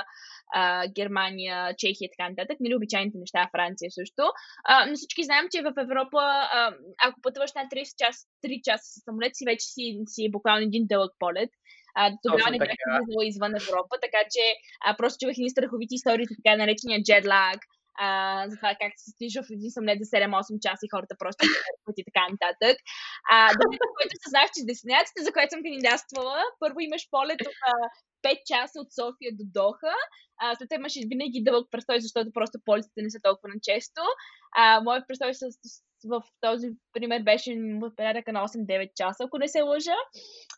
а, 0.58 0.62
Германия, 0.99 1.56
Чехия 1.80 2.06
и 2.06 2.12
така 2.14 2.26
нататък, 2.30 2.56
нали 2.61 2.78
обичайните 2.78 3.18
неща, 3.18 3.50
Франция 3.54 3.88
също. 3.99 4.25
А, 4.64 4.75
но 4.88 4.94
всички 4.96 5.26
знаем, 5.28 5.46
че 5.52 5.66
в 5.68 5.73
Европа, 5.87 6.23
а, 6.56 6.61
ако 7.06 7.16
пътуваш 7.25 7.52
на 7.58 7.62
30 7.73 7.96
час, 8.02 8.16
3 8.44 8.61
часа 8.66 8.87
с 8.94 9.04
самолет, 9.04 9.32
си 9.37 9.44
вече 9.50 9.66
си, 9.75 9.85
си 10.12 10.20
е 10.25 10.35
буквално 10.37 10.62
един 10.62 10.85
дълъг 10.92 11.12
полет. 11.18 11.50
А, 11.99 12.12
тогава 12.23 12.50
не 12.50 12.58
бях 12.58 12.68
влизала 12.87 13.26
извън 13.26 13.52
Европа, 13.64 13.94
така 14.04 14.23
че 14.35 14.44
а, 14.85 14.96
просто 14.96 15.20
чувах 15.20 15.37
едни 15.38 15.50
страховити 15.50 15.94
истории, 15.94 16.26
така 16.37 16.56
наречения 16.56 17.02
джедлаг, 17.02 17.61
а, 17.98 18.08
за 18.50 18.56
това 18.56 18.72
как 18.80 18.92
се 18.96 19.10
стоиш 19.10 19.34
в 19.34 19.52
един 19.56 19.70
самолет 19.70 19.98
за 20.02 20.06
7-8 20.16 20.60
часа 20.64 20.82
и 20.84 20.92
хората 20.94 21.14
просто 21.18 21.40
и 22.00 22.04
така 22.08 22.22
нататък. 22.32 22.76
А, 23.32 23.36
до 23.58 23.64
който 23.96 24.14
съзнах, 24.24 24.48
че 24.54 24.70
дестинацията, 24.72 25.20
за 25.24 25.32
която 25.32 25.52
съм 25.52 25.64
кандидатствала, 25.66 26.38
първо 26.62 26.78
имаш 26.80 27.02
полет 27.10 27.40
от 27.48 27.56
5 28.24 28.38
часа 28.50 28.76
от 28.82 28.90
София 28.98 29.30
до 29.38 29.44
Доха. 29.58 29.96
А, 30.40 30.54
след 30.56 30.68
това 30.68 30.80
имаше 30.80 31.08
винаги 31.12 31.44
дълъг 31.46 31.66
престой, 31.70 32.00
защото 32.00 32.36
просто 32.38 32.64
полетите 32.64 33.02
не 33.02 33.10
са 33.10 33.20
толкова 33.22 33.48
на 33.54 33.58
често. 33.68 34.02
А, 34.56 34.80
моят 34.80 35.04
престой 35.08 35.34
с, 35.34 35.42
в 36.04 36.22
този 36.40 36.68
пример 36.92 37.22
беше 37.22 37.54
в 37.54 37.90
порядъка 37.96 38.32
на 38.32 38.48
8-9 38.48 38.94
часа, 38.94 39.24
ако 39.24 39.38
не 39.38 39.48
се 39.48 39.62
лъжа. 39.62 39.94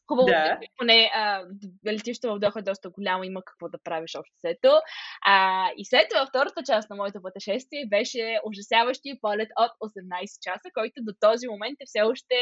Хубаво, 0.06 0.28
да. 0.28 0.60
поне 0.78 1.10
а, 1.14 1.44
летището 1.86 2.34
в 2.34 2.38
Доха 2.38 2.58
е 2.58 2.62
доста 2.62 2.90
голямо, 2.90 3.24
има 3.24 3.42
какво 3.44 3.68
да 3.68 3.78
правиш 3.84 4.14
общо 4.18 4.34
сето. 4.38 4.80
А, 5.26 5.66
и 5.76 5.84
след 5.84 6.08
това 6.10 6.26
втората 6.26 6.62
част 6.66 6.90
на 6.90 6.96
моето 6.96 7.22
пътешествие 7.22 7.86
беше 7.86 8.40
ужасяващия 8.44 9.16
полет 9.20 9.48
от 9.56 9.90
18 9.90 10.42
часа, 10.42 10.68
който 10.74 10.94
до 10.98 11.12
този 11.20 11.48
момент 11.48 11.76
е 11.80 11.86
все 11.86 12.02
още 12.02 12.34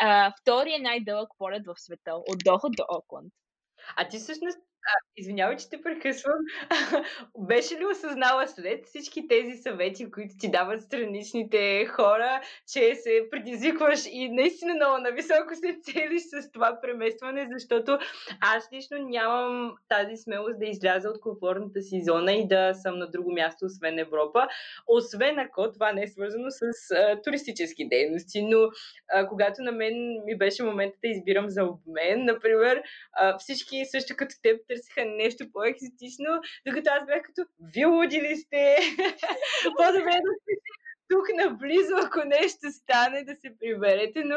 а, 0.00 0.32
втория 0.40 0.80
най-дълъг 0.80 1.28
полет 1.38 1.62
в 1.66 1.74
света, 1.76 2.14
от 2.14 2.38
Доха 2.44 2.68
до 2.70 2.84
Окланд. 2.98 3.32
А 3.96 4.08
ти 4.08 4.18
всъщност 4.18 4.58
извинявай, 5.16 5.56
че 5.56 5.70
те 5.70 5.82
прекъсвам. 5.82 6.38
Беше 7.38 7.74
ли 7.74 7.86
осъзнала 7.86 8.48
след 8.48 8.86
всички 8.86 9.28
тези 9.28 9.56
съвети, 9.62 10.10
които 10.10 10.34
ти 10.40 10.50
дават 10.50 10.82
страничните 10.82 11.86
хора, 11.86 12.40
че 12.72 12.94
се 12.94 13.10
предизвикваш 13.30 14.00
и 14.10 14.28
наистина 14.28 14.74
много 14.74 14.98
нависоко 14.98 15.54
се 15.54 15.76
целиш 15.82 16.22
с 16.22 16.52
това 16.52 16.78
преместване, 16.82 17.48
защото 17.52 17.98
аз 18.40 18.68
лично 18.72 18.98
нямам 18.98 19.74
тази 19.88 20.16
смелост 20.16 20.58
да 20.58 20.66
изляза 20.66 21.08
от 21.08 21.20
комфортната 21.20 21.82
си 21.82 22.02
зона 22.04 22.32
и 22.32 22.48
да 22.48 22.74
съм 22.74 22.98
на 22.98 23.10
друго 23.10 23.32
място, 23.32 23.64
освен 23.64 23.98
Европа. 23.98 24.48
Освен 24.86 25.38
ако 25.38 25.72
това 25.72 25.92
не 25.92 26.02
е 26.02 26.08
свързано 26.08 26.50
с 26.50 26.90
а, 26.94 27.22
туристически 27.22 27.88
дейности, 27.88 28.42
но 28.42 28.58
а, 29.08 29.26
когато 29.26 29.62
на 29.62 29.72
мен 29.72 29.94
ми 30.24 30.38
беше 30.38 30.62
момента 30.62 30.96
да 31.04 31.10
избирам 31.10 31.48
за 31.48 31.64
обмен, 31.64 32.24
например, 32.24 32.82
а, 33.12 33.38
всички 33.38 33.84
също 33.84 34.14
като 34.16 34.34
теб 34.42 34.60
търсиха 34.76 35.04
нещо 35.04 35.44
по-екзотично, 35.52 36.40
докато 36.66 36.90
аз 36.90 37.06
бях 37.06 37.22
като, 37.22 37.42
вие 37.74 37.86
луди 37.86 38.20
ли 38.20 38.36
сте? 38.36 38.76
По-добре 39.76 40.14
да 40.26 40.32
сте 40.40 40.52
тук 41.08 41.26
наблизо, 41.34 41.94
ако 42.04 42.18
нещо 42.26 42.70
стане, 42.70 43.24
да 43.24 43.34
се 43.36 43.58
приберете, 43.60 44.24
но 44.24 44.36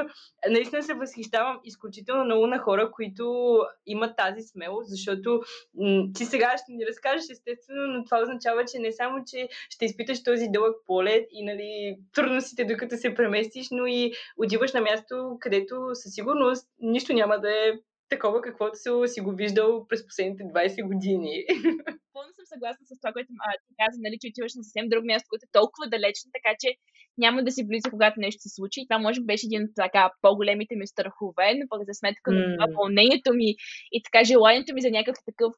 наистина 0.49 0.83
се 0.83 0.93
възхищавам 0.93 1.59
изключително 1.63 2.25
много 2.25 2.47
на 2.47 2.59
хора, 2.59 2.91
които 2.91 3.57
имат 3.85 4.17
тази 4.17 4.41
смелост, 4.41 4.89
защото 4.89 5.41
м- 5.73 6.03
ти 6.15 6.25
сега 6.25 6.55
ще 6.57 6.71
ни 6.71 6.85
разкажеш 6.85 7.29
естествено, 7.29 7.87
но 7.87 8.03
това 8.05 8.21
означава, 8.21 8.65
че 8.65 8.79
не 8.79 8.91
само, 8.91 9.23
че 9.27 9.49
ще 9.69 9.85
изпиташ 9.85 10.23
този 10.23 10.47
дълъг 10.47 10.75
полет 10.85 11.27
и 11.31 11.45
нали, 11.45 11.97
трудностите 12.13 12.65
докато 12.65 12.97
се 12.97 13.13
преместиш, 13.13 13.67
но 13.71 13.85
и 13.85 14.13
отиваш 14.37 14.73
на 14.73 14.81
място, 14.81 15.37
където 15.39 15.89
със 15.93 16.13
сигурност 16.13 16.67
нищо 16.79 17.13
няма 17.13 17.39
да 17.39 17.51
е 17.51 17.71
такова, 18.09 18.41
каквото 18.41 18.75
си, 18.77 18.89
си 19.13 19.21
го 19.21 19.31
виждал 19.31 19.87
през 19.87 20.07
последните 20.07 20.43
20 20.43 20.87
години. 20.91 21.33
Пълно 22.13 22.31
съм 22.37 22.45
съгласна 22.53 22.83
с 22.85 22.99
това, 23.01 23.11
което 23.13 23.29
а, 23.47 23.51
ти 23.67 23.71
каза, 23.79 23.97
нали, 24.05 24.17
че 24.21 24.29
отиваш 24.29 24.53
на 24.55 24.63
съвсем 24.63 24.89
друго 24.89 25.05
място, 25.05 25.29
което 25.29 25.45
е 25.45 25.57
толкова 25.59 25.85
далечно, 25.95 26.35
така 26.37 26.51
че 26.61 26.69
няма 27.17 27.43
да 27.43 27.51
си 27.51 27.67
близо, 27.67 27.87
когато 27.89 28.19
нещо 28.25 28.41
се 28.41 28.55
случи. 28.57 28.87
Това 28.89 28.99
може 28.99 29.21
би 29.21 29.25
беше 29.31 29.45
един 29.45 29.63
от 29.63 29.71
така 29.75 30.11
по-големите 30.21 30.75
ми 30.75 30.87
страхове, 30.87 31.47
но 31.57 31.63
пък 31.69 31.81
за 31.89 31.93
сметка 31.93 32.31
на 32.31 32.41
mm. 32.41 32.55
това 32.55 32.67
вълнението 32.77 33.29
ми 33.33 33.49
и 33.95 33.97
така 34.05 34.19
желанието 34.23 34.73
ми 34.73 34.81
за 34.81 34.91
някакъв 34.91 35.17
такъв 35.29 35.51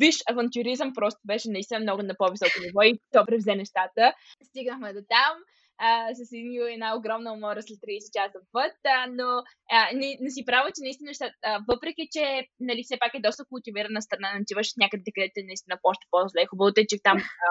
виж 0.00 0.16
авантюризъм 0.30 0.92
просто 0.94 1.20
беше 1.24 1.50
наистина 1.50 1.80
много 1.80 2.02
на 2.02 2.14
по-високо 2.18 2.58
ниво 2.64 2.82
и 2.82 2.98
то 3.12 3.26
превзе 3.26 3.54
нещата. 3.54 4.12
Стигнахме 4.48 4.92
до 4.92 5.00
там 5.08 5.34
а, 5.78 6.14
с 6.14 6.28
една 6.72 6.96
огромна 6.96 7.32
умора 7.32 7.62
след 7.62 7.78
30 7.78 8.12
часа 8.16 8.38
път, 8.52 8.76
а, 8.86 9.06
но 9.18 9.28
а, 9.70 9.78
не, 9.94 10.08
не 10.20 10.30
си 10.30 10.44
права, 10.44 10.68
че 10.74 10.82
наистина, 10.82 11.10
а, 11.42 11.60
въпреки, 11.68 12.08
че 12.12 12.24
нали, 12.60 12.82
все 12.82 12.96
пак 12.98 13.14
е 13.14 13.26
доста 13.26 13.44
култивирана 13.44 14.02
страна, 14.02 14.34
не 14.34 14.42
отиваш 14.42 14.68
някъде, 14.82 15.10
където 15.14 15.36
е 15.40 15.50
наистина 15.50 15.78
по-още 15.82 16.06
по-зле. 16.10 16.46
Хубавото 16.50 16.80
е, 16.80 16.90
че 16.90 17.02
там 17.02 17.18
а, 17.44 17.50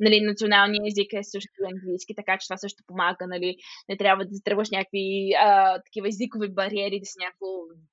нали, 0.00 0.20
националният 0.20 0.86
език 0.90 1.12
е 1.12 1.30
също 1.34 1.56
английски, 1.72 2.12
така 2.20 2.38
че 2.38 2.48
това 2.48 2.56
също 2.56 2.80
помага, 2.86 3.24
нали, 3.34 3.56
не 3.88 3.96
трябва 3.96 4.24
да 4.24 4.44
тръгваш 4.44 4.70
някакви 4.70 5.06
а, 5.44 5.48
такива 5.86 6.08
езикови 6.08 6.48
бариери, 6.48 7.00
да 7.00 7.06
си 7.06 7.16
някакво, 7.24 7.48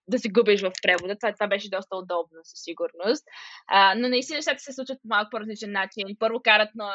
да 0.07 0.19
се 0.19 0.29
губиш 0.29 0.61
в 0.61 0.71
превода. 0.83 1.15
Това, 1.19 1.33
това 1.33 1.47
беше 1.47 1.69
доста 1.69 1.93
удобно, 2.01 2.39
със 2.43 2.59
сигурност. 2.67 3.23
А, 3.67 3.95
но 3.95 4.09
наистина 4.09 4.37
нещата 4.37 4.59
се 4.59 4.73
случват 4.73 5.01
по 5.01 5.07
малко 5.07 5.29
по-различен 5.31 5.71
начин. 5.71 6.05
Първо 6.19 6.39
карат 6.43 6.69
на 6.75 6.89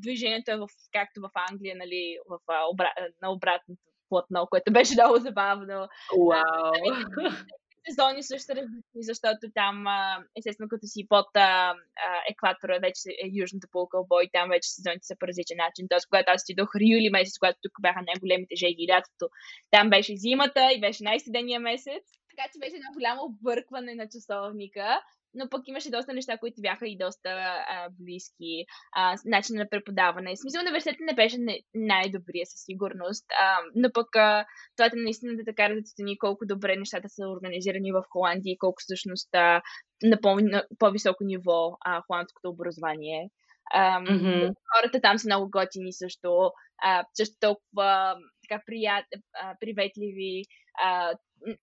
движението 0.00 0.50
е 0.50 0.56
в, 0.56 0.68
както 0.92 1.20
в 1.20 1.30
Англия, 1.50 1.76
нали, 1.76 2.18
в, 2.28 2.38
обра... 2.72 2.92
на 3.22 3.32
обратното 3.32 3.82
платно, 4.08 4.46
което 4.50 4.72
беше 4.72 4.94
много 4.94 5.16
забавно. 5.18 5.88
Вау! 6.28 6.72
сезони 7.88 8.22
също 8.22 8.52
различни, 8.58 9.00
защото 9.10 9.42
там, 9.54 9.84
естествено, 10.38 10.68
като 10.68 10.86
си 10.86 11.06
под 11.08 11.30
а, 11.36 11.74
екватора, 12.30 12.78
вече 12.86 13.00
е 13.24 13.26
южната 13.42 13.66
полукълбо 13.72 14.20
и 14.20 14.30
там 14.32 14.48
вече 14.48 14.68
сезоните 14.68 15.06
са 15.06 15.14
по 15.18 15.26
различен 15.26 15.58
начин. 15.66 15.86
Тоест, 15.88 16.08
когато 16.10 16.32
аз 16.32 16.42
отидох 16.42 16.70
юли 16.94 17.10
месец, 17.12 17.38
когато 17.38 17.58
тук 17.62 17.74
бяха 17.80 18.00
най-големите 18.02 18.54
жеги 18.56 18.82
и 18.84 18.90
лятото, 18.92 19.24
там 19.70 19.90
беше 19.90 20.16
зимата 20.16 20.62
и 20.72 20.80
беше 20.80 21.04
най-студения 21.04 21.60
месец. 21.60 22.04
Така 22.30 22.44
че 22.52 22.58
беше 22.62 22.76
едно 22.76 22.90
голямо 22.96 23.20
объркване 23.24 23.94
на 23.94 24.06
часовника 24.14 25.00
но 25.36 25.48
пък 25.48 25.68
имаше 25.68 25.90
доста 25.90 26.14
неща, 26.14 26.38
които 26.38 26.60
бяха 26.60 26.88
и 26.88 26.96
доста 26.98 27.28
а, 27.28 27.88
близки. 28.00 28.64
А, 28.92 29.16
начин 29.24 29.56
на 29.56 29.68
преподаване. 29.68 30.34
В 30.34 30.38
смисъл, 30.38 30.60
университетът 30.60 31.00
не 31.00 31.14
беше 31.14 31.36
най-добрия 31.74 32.46
със 32.46 32.64
сигурност, 32.64 33.26
а, 33.40 33.58
но 33.74 33.88
пък 33.92 34.16
а, 34.16 34.46
това 34.76 34.86
е 34.86 34.90
наистина 34.94 35.36
да 35.36 35.44
така 35.44 35.68
да 35.68 35.82
цени 35.82 36.18
колко 36.18 36.46
добре 36.46 36.76
нещата 36.76 37.08
са 37.08 37.28
организирани 37.28 37.92
в 37.92 38.04
Холандия 38.10 38.52
и 38.52 38.58
колко 38.58 38.76
всъщност 38.78 39.28
а, 39.34 39.62
на, 40.02 40.20
по- 40.20 40.40
на 40.40 40.64
по-високо 40.78 41.24
ниво 41.24 41.76
а, 41.84 42.02
холандското 42.06 42.48
образование. 42.48 43.30
А, 43.72 44.00
mm-hmm. 44.00 44.54
Хората 44.74 45.00
там 45.00 45.18
са 45.18 45.28
много 45.28 45.50
готини 45.50 45.92
също, 45.92 46.50
а, 46.82 47.04
също 47.14 47.34
толкова 47.40 48.16
така 48.48 48.62
прият, 48.66 49.06
а, 49.42 49.54
приветливи. 49.60 50.44
А, 50.84 51.12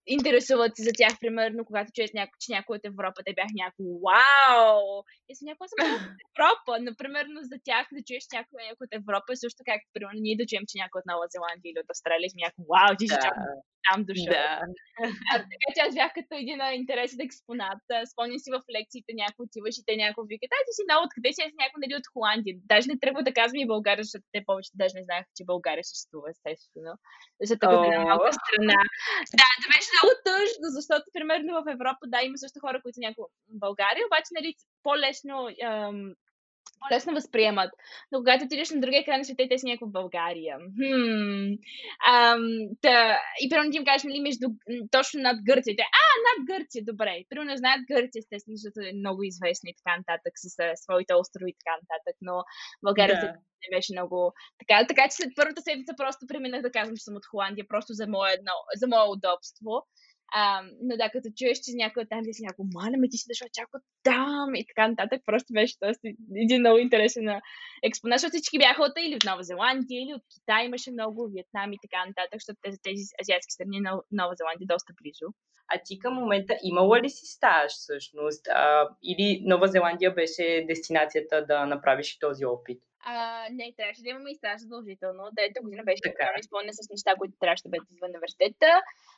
интересуват 0.07 0.71
се 0.75 0.83
за 0.83 0.93
тях, 0.99 1.13
примерно, 1.21 1.65
когато 1.65 1.91
чуят 1.95 2.13
няко, 2.13 2.33
че 2.41 2.51
някой 2.51 2.73
от 2.77 2.85
Европа, 2.85 3.19
те 3.25 3.33
бях 3.39 3.51
някой, 3.61 3.85
вау! 4.05 5.03
И 5.29 5.31
съм 5.35 5.45
някой 5.49 5.67
съм 5.67 5.77
от 5.97 6.03
Европа. 6.27 6.71
Например, 6.89 7.23
за 7.51 7.57
тях 7.67 7.85
да 7.95 8.01
чуеш 8.07 8.25
някой, 8.35 8.57
някой 8.69 8.85
от 8.87 8.93
Европа, 9.01 9.29
е 9.33 9.41
също 9.43 9.61
както, 9.69 9.87
примерно, 9.95 10.19
ние 10.25 10.39
да 10.41 10.45
чуем, 10.49 10.65
че 10.69 10.81
някой 10.81 10.99
от 10.99 11.07
Нова 11.11 11.25
Зеландия 11.35 11.69
или 11.71 11.83
от 11.83 11.89
Австралия, 11.93 12.29
сме 12.29 12.45
някой, 12.45 12.63
вау, 12.71 12.91
ти 12.99 13.05
да. 13.11 13.19
Там 13.85 13.99
дошъл. 14.09 14.33
Да. 14.37 14.49
А, 15.31 15.33
така 15.51 15.67
че 15.73 15.79
аз 15.85 15.91
бях 15.99 16.11
като 16.17 16.33
един 16.41 16.59
интересен 16.81 17.21
експонат. 17.27 17.83
Спомням 18.11 18.39
си 18.43 18.49
в 18.55 18.59
лекциите 18.75 19.11
някой 19.21 19.43
отиваш 19.45 19.75
и 19.77 19.85
те 19.87 19.93
някой 20.03 20.23
викат, 20.31 20.51
ай, 20.55 20.63
ти 20.67 20.73
си 20.77 20.83
много 20.85 21.01
откъде 21.07 21.29
си, 21.33 21.41
аз 21.41 21.53
някой 21.61 21.79
нали 21.81 21.93
от 21.99 22.07
Холандия. 22.13 22.53
Даже 22.71 22.85
не 22.91 23.01
трябва 23.01 23.21
да 23.27 23.37
казвам 23.39 23.61
и 23.61 23.73
България, 23.75 24.03
защото 24.05 24.25
те 24.33 24.39
повече 24.49 24.71
даже 24.81 24.93
не 24.99 25.07
знаеха, 25.07 25.29
че 25.37 25.49
България 25.53 25.83
съществува, 25.89 26.27
естествено. 26.29 26.93
Защото 27.41 27.63
е 27.91 27.99
малка 28.09 28.31
страна. 28.39 28.79
Да, 29.39 29.49
да 29.61 29.67
беше 29.73 29.93
много 29.95 30.11
тъжно, 30.27 30.67
защото, 30.77 31.05
примерно, 31.15 31.51
в 31.59 31.63
Европа, 31.77 32.03
да, 32.13 32.19
има 32.27 32.37
също 32.43 32.63
хора, 32.65 32.77
които 32.81 32.95
са 32.97 33.03
някакво 33.05 33.25
в 33.53 33.57
България, 33.65 34.03
обаче, 34.05 34.31
нали, 34.37 34.49
по-лесно 34.85 35.35
ам, 35.69 35.99
по-лесно 36.83 37.13
възприемат. 37.13 37.71
Но 38.11 38.19
когато 38.19 38.45
отидеш 38.45 38.69
на 38.71 38.81
другия 38.81 39.05
край 39.05 39.17
на 39.17 39.25
света 39.25 39.47
те 39.49 39.57
са 39.57 39.67
някакво 39.67 39.87
в 39.87 39.97
България. 39.99 40.55
Хм. 40.77 41.51
Ам, 42.13 42.43
та, 42.81 43.19
и 43.43 43.49
примерно 43.49 43.71
ти 43.71 43.77
им 43.77 43.85
кажеш, 43.85 44.03
нали, 44.03 44.19
между, 44.21 44.47
точно 44.91 45.21
над 45.21 45.37
Гърция. 45.49 45.75
Те, 45.75 45.85
а, 46.01 46.05
над 46.27 46.39
Гърция, 46.51 46.81
добре. 46.91 47.23
Примерно 47.29 47.51
не 47.51 47.57
знаят 47.57 47.81
Гърция, 47.91 48.19
естествено, 48.19 48.57
защото 48.57 48.79
е 48.79 48.99
много 49.01 49.23
известна 49.23 49.67
и 49.69 49.75
така 49.79 49.93
нататък, 49.97 50.33
с 50.43 50.47
своите 50.83 51.13
острови 51.21 51.51
и 51.51 51.59
така 51.61 51.75
нататък, 51.81 52.15
но 52.21 52.35
България 52.87 53.15
да. 53.19 53.27
не 53.63 53.67
беше 53.75 53.95
много 53.95 54.17
така. 54.61 54.77
Така 54.87 55.03
че 55.07 55.15
след 55.15 55.31
първата 55.35 55.61
седмица 55.61 55.93
просто 55.97 56.27
преминах 56.27 56.61
да 56.61 56.75
казвам, 56.77 56.95
че 56.97 57.03
съм 57.03 57.15
от 57.15 57.25
Холандия, 57.31 57.65
просто 57.67 57.93
за 57.93 58.05
мое, 58.07 58.29
едно, 58.37 58.55
за 58.79 58.87
мое 58.87 59.05
удобство. 59.15 59.73
А, 60.35 60.61
но 60.81 60.93
да, 60.97 61.09
като 61.09 61.29
чуеш, 61.37 61.57
че 61.65 61.71
някой 61.83 62.05
там 62.05 62.21
си 62.23 62.43
някой, 62.47 62.65
маля 62.73 62.97
ме, 62.97 63.09
ти 63.09 63.17
си 63.17 63.25
дошъл 63.31 63.47
чак 63.53 63.69
от 63.73 63.83
там 64.03 64.55
и 64.55 64.65
така 64.69 64.87
нататък, 64.87 65.21
просто 65.25 65.53
беше 65.53 65.75
доста 65.81 66.07
един 66.43 66.59
много 66.59 66.77
интересен 66.77 67.25
експонат, 67.83 68.19
защото 68.19 68.33
всички 68.33 68.57
бяха 68.57 68.81
от 68.83 68.93
или 69.07 69.15
от 69.15 69.25
Нова 69.29 69.43
Зеландия, 69.43 69.99
или 70.03 70.13
от 70.13 70.23
Китай 70.33 70.65
имаше 70.65 70.91
много, 70.91 71.29
Виетнам 71.33 71.73
и 71.73 71.83
така 71.85 71.99
нататък, 72.09 72.39
защото 72.39 72.59
тези, 72.65 72.77
тези 72.87 73.03
азиатски 73.21 73.53
страни 73.57 73.79
на 73.79 73.91
Нова 74.11 74.33
Зеландия 74.39 74.67
доста 74.73 74.93
близо. 75.01 75.27
А 75.71 75.75
ти 75.85 75.99
към 75.99 76.13
момента 76.13 76.53
имала 76.63 77.01
ли 77.01 77.09
си 77.09 77.25
стаж 77.25 77.71
всъщност? 77.71 78.47
А, 78.47 78.89
или 79.03 79.41
Нова 79.45 79.67
Зеландия 79.67 80.11
беше 80.13 80.65
дестинацията 80.67 81.45
да 81.45 81.65
направиш 81.65 82.19
този 82.19 82.45
опит? 82.45 82.81
А, 83.05 83.47
не, 83.51 83.73
трябваше 83.77 84.01
да 84.01 84.09
имаме 84.09 84.31
и 84.31 84.35
стаж 84.35 84.61
задължително. 84.61 85.23
Трета 85.35 85.61
година 85.61 85.83
беше 85.83 86.01
така 86.03 86.25
изпълнена 86.39 86.73
с 86.73 86.89
неща, 86.89 87.11
които 87.19 87.33
трябваше 87.39 87.63
да 87.63 87.69
бъдат 87.69 87.91
извън 87.91 88.09
университета. 88.09 88.71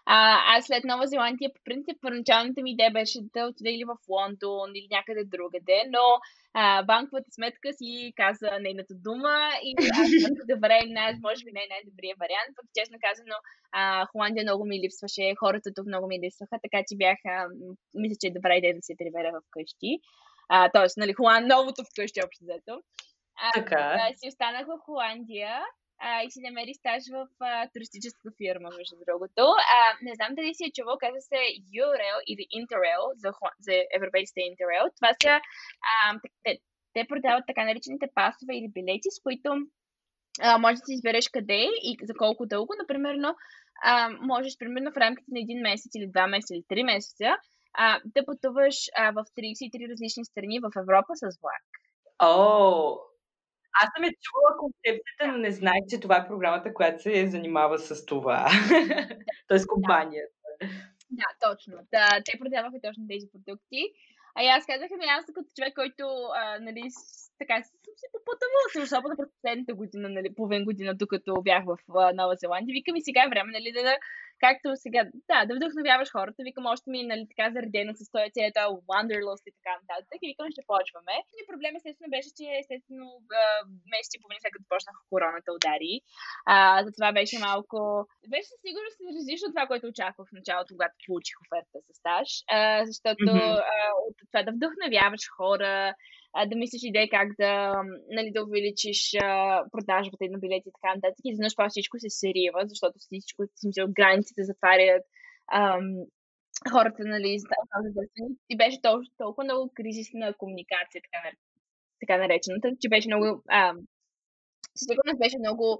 А, 0.05 0.17
аз 0.53 0.65
след 0.65 0.83
Нова 0.83 1.07
Зеландия, 1.07 1.49
по 1.55 1.61
принцип, 1.63 1.97
първоначалната 2.01 2.61
ми 2.61 2.71
идея 2.71 2.91
беше 2.91 3.19
да 3.35 3.45
отида 3.45 3.69
или 3.69 3.85
в 3.91 3.95
Лондон, 4.09 4.69
или 4.75 4.87
някъде 4.91 5.23
другаде, 5.23 5.79
но 5.95 6.05
а, 6.53 6.83
банковата 6.83 7.31
сметка 7.31 7.73
си 7.73 8.13
каза 8.15 8.49
нейната 8.61 8.95
дума 9.07 9.35
и 9.63 9.71
аз 10.01 10.09
добре, 10.53 10.77
най- 10.87 11.19
може 11.27 11.41
би 11.45 11.51
не 11.51 11.63
е 11.63 11.73
най-добрият 11.73 12.19
вариант, 12.19 12.51
пък 12.55 12.65
честно 12.77 12.97
казано, 13.07 13.35
а, 13.71 14.05
Холандия 14.11 14.43
много 14.43 14.65
ми 14.65 14.81
липсваше, 14.83 15.35
хората 15.39 15.73
тук 15.75 15.85
много 15.87 16.07
ми 16.07 16.19
липсваха, 16.23 16.57
така 16.65 16.79
че 16.87 16.97
бях, 17.03 17.19
а, 17.25 17.47
мисля, 18.01 18.17
че 18.21 18.27
е 18.27 18.37
добра 18.37 18.55
идея 18.55 18.75
да 18.75 18.81
се 18.81 18.99
трибера 18.99 19.31
вкъщи. 19.47 19.91
А, 20.49 20.69
тоест, 20.73 20.97
нали, 20.97 21.13
Холанд, 21.13 21.47
новото 21.47 21.81
вкъщи 21.83 22.19
общо 22.25 22.43
взето. 22.43 22.73
А, 23.37 23.51
така. 23.51 23.97
А, 23.99 24.13
си 24.15 24.27
останах 24.27 24.67
в 24.67 24.79
Холандия 24.85 25.59
а, 25.99 26.23
и 26.23 26.31
си 26.31 26.39
намери 26.41 26.73
стаж 26.73 27.03
в 27.11 27.27
а, 27.39 27.69
туристическа 27.73 28.29
фирма, 28.37 28.69
между 28.77 28.95
другото. 29.07 29.43
А, 29.77 29.79
не 30.01 30.15
знам 30.15 30.35
дали 30.35 30.53
си 30.53 30.63
е 30.65 30.75
чувал, 30.75 30.97
казва 30.97 31.21
се 31.21 31.39
Eurail 31.75 32.17
или 32.31 32.43
Interrail 32.57 33.03
за, 33.15 33.29
за 33.59 33.73
европейските 33.97 34.39
Interrail. 34.39 34.85
Това 34.95 35.11
са, 35.21 35.33
а, 35.89 36.19
те, 36.43 36.57
те 36.93 37.07
продават 37.07 37.43
така 37.47 37.63
наречените 37.65 38.07
пасове 38.15 38.53
или 38.57 38.75
билети, 38.77 39.09
с 39.17 39.21
които 39.23 39.49
а, 40.41 40.57
можеш 40.57 40.79
да 40.79 40.85
си 40.85 40.93
избереш 40.93 41.29
къде 41.29 41.61
и 41.89 41.97
за 42.03 42.13
колко 42.13 42.45
дълго. 42.45 42.73
Например, 42.81 43.15
а, 43.83 44.09
можеш 44.09 44.57
примерно 44.57 44.91
в 44.91 44.97
рамките 44.97 45.31
на 45.31 45.39
един 45.39 45.59
месец 45.61 45.91
или 45.95 46.07
два 46.07 46.27
месеца 46.27 46.53
или 46.55 46.63
три 46.67 46.83
месеца 46.83 47.37
а, 47.73 48.01
да 48.05 48.25
пътуваш 48.25 48.75
а, 48.97 49.11
в 49.11 49.25
33 49.37 49.91
различни 49.91 50.25
страни 50.25 50.59
в 50.59 50.71
Европа 50.79 51.11
с 51.15 51.21
влак. 51.41 51.65
О, 52.19 52.97
аз 53.81 53.89
съм 53.95 54.03
е 54.03 54.17
чула 54.21 54.51
концепцията, 54.59 55.27
но 55.27 55.37
не 55.37 55.51
знаех, 55.51 55.83
че 55.89 55.99
това 55.99 56.17
е 56.17 56.27
програмата, 56.27 56.73
която 56.73 57.01
се 57.01 57.27
занимава 57.27 57.79
с 57.79 58.05
това. 58.05 58.47
Тоест 59.47 59.67
компанията. 59.67 60.33
Да, 61.09 61.49
точно. 61.49 61.73
Да, 61.91 62.21
те 62.25 62.39
продаваха 62.39 62.77
точно 62.83 63.07
тези 63.09 63.27
продукти. 63.31 63.81
А 64.35 64.41
аз 64.57 64.65
казах, 64.65 64.89
ами 64.93 65.05
аз 65.17 65.25
като 65.25 65.49
човек, 65.55 65.73
който 65.75 66.05
а, 66.35 66.59
нали, 66.59 66.83
така 67.39 67.55
съм 67.63 67.93
се 68.01 68.07
попътавала 68.15 68.67
се, 68.71 68.81
особено 68.81 69.17
през 69.17 69.29
последната 69.35 69.73
година, 69.73 70.09
нали, 70.09 70.35
половин 70.35 70.63
година, 70.65 70.95
докато 70.95 71.33
бях 71.41 71.63
в 71.65 71.77
а, 71.95 72.13
Нова 72.13 72.35
Зеландия. 72.35 72.73
Викам 72.73 72.95
и 72.95 73.01
сега 73.01 73.21
е 73.23 73.29
време, 73.29 73.51
нали, 73.51 73.71
да, 73.71 73.83
да 73.83 73.95
както 74.45 74.67
сега, 74.85 75.01
да, 75.29 75.37
да 75.47 75.53
вдъхновяваш 75.55 76.09
хората, 76.17 76.47
викам 76.49 76.65
още 76.73 76.87
ми, 76.93 76.99
нали, 77.11 77.23
така 77.31 77.45
заредено 77.55 77.91
с 77.99 78.01
този 78.15 78.33
цялата 78.35 78.61
Wanderlust 78.89 79.45
и 79.49 79.55
така 79.59 79.73
нататък, 79.79 80.19
и 80.21 80.29
викам, 80.31 80.53
ще 80.55 80.69
почваме. 80.73 81.15
И 81.39 81.41
проблем, 81.51 81.73
естествено, 81.75 82.13
беше, 82.15 82.29
че, 82.37 82.45
естествено, 82.61 83.07
месец 83.91 84.11
и 84.13 84.21
половина 84.21 84.41
след 84.41 84.53
като 84.55 84.71
почнах 84.71 84.95
короната 85.11 85.49
удари. 85.57 85.93
А, 86.53 86.57
затова 86.85 87.09
беше 87.19 87.35
малко... 87.47 87.77
Беше 88.33 88.51
сигурно 88.65 88.89
се 88.91 89.15
различно 89.17 89.45
от 89.47 89.53
това, 89.55 89.65
което 89.69 89.85
очаквах 89.87 90.27
в 90.27 90.37
началото, 90.39 90.71
когато 90.75 90.95
получих 91.05 91.37
оферта 91.43 91.77
за 91.87 91.93
стаж, 92.01 92.29
а, 92.55 92.59
защото 92.89 93.21
mm-hmm. 93.23 93.57
а, 93.73 93.77
от 94.07 94.15
това 94.29 94.41
да 94.47 94.51
вдъхновяваш 94.57 95.23
хора, 95.37 95.73
а, 96.37 96.45
да 96.45 96.55
мислиш 96.55 96.81
идеи 96.83 97.09
как 97.09 97.27
да, 97.39 97.73
нали, 98.09 98.31
да 98.31 98.43
увеличиш 98.43 98.99
а, 99.21 99.63
продажбата 99.71 100.25
и 100.25 100.29
на 100.29 100.39
билети 100.39 100.69
и 100.69 100.75
така 100.81 100.95
нататък. 100.95 101.19
И 101.25 101.29
изведнъж 101.29 101.53
това 101.53 101.69
всичко 101.69 101.99
се 101.99 102.09
серива, 102.09 102.61
защото 102.65 102.95
всичко, 102.99 103.43
смисъл, 103.61 103.85
границите 103.89 104.43
затварят, 104.43 105.03
ам, 105.53 105.85
хората, 106.71 107.03
нали, 107.05 107.37
И 108.49 108.57
беше 108.57 108.81
толкова, 108.81 109.05
толкова 109.17 109.43
много 109.43 109.71
кризисна 109.75 110.33
комуникация, 110.37 111.01
така, 111.05 111.19
така 111.99 112.17
наречената, 112.17 112.67
че 112.81 112.89
беше 112.89 113.07
много... 113.09 113.43
Ам, 113.51 113.77
сигурност 114.75 115.19
беше 115.19 115.37
много 115.39 115.79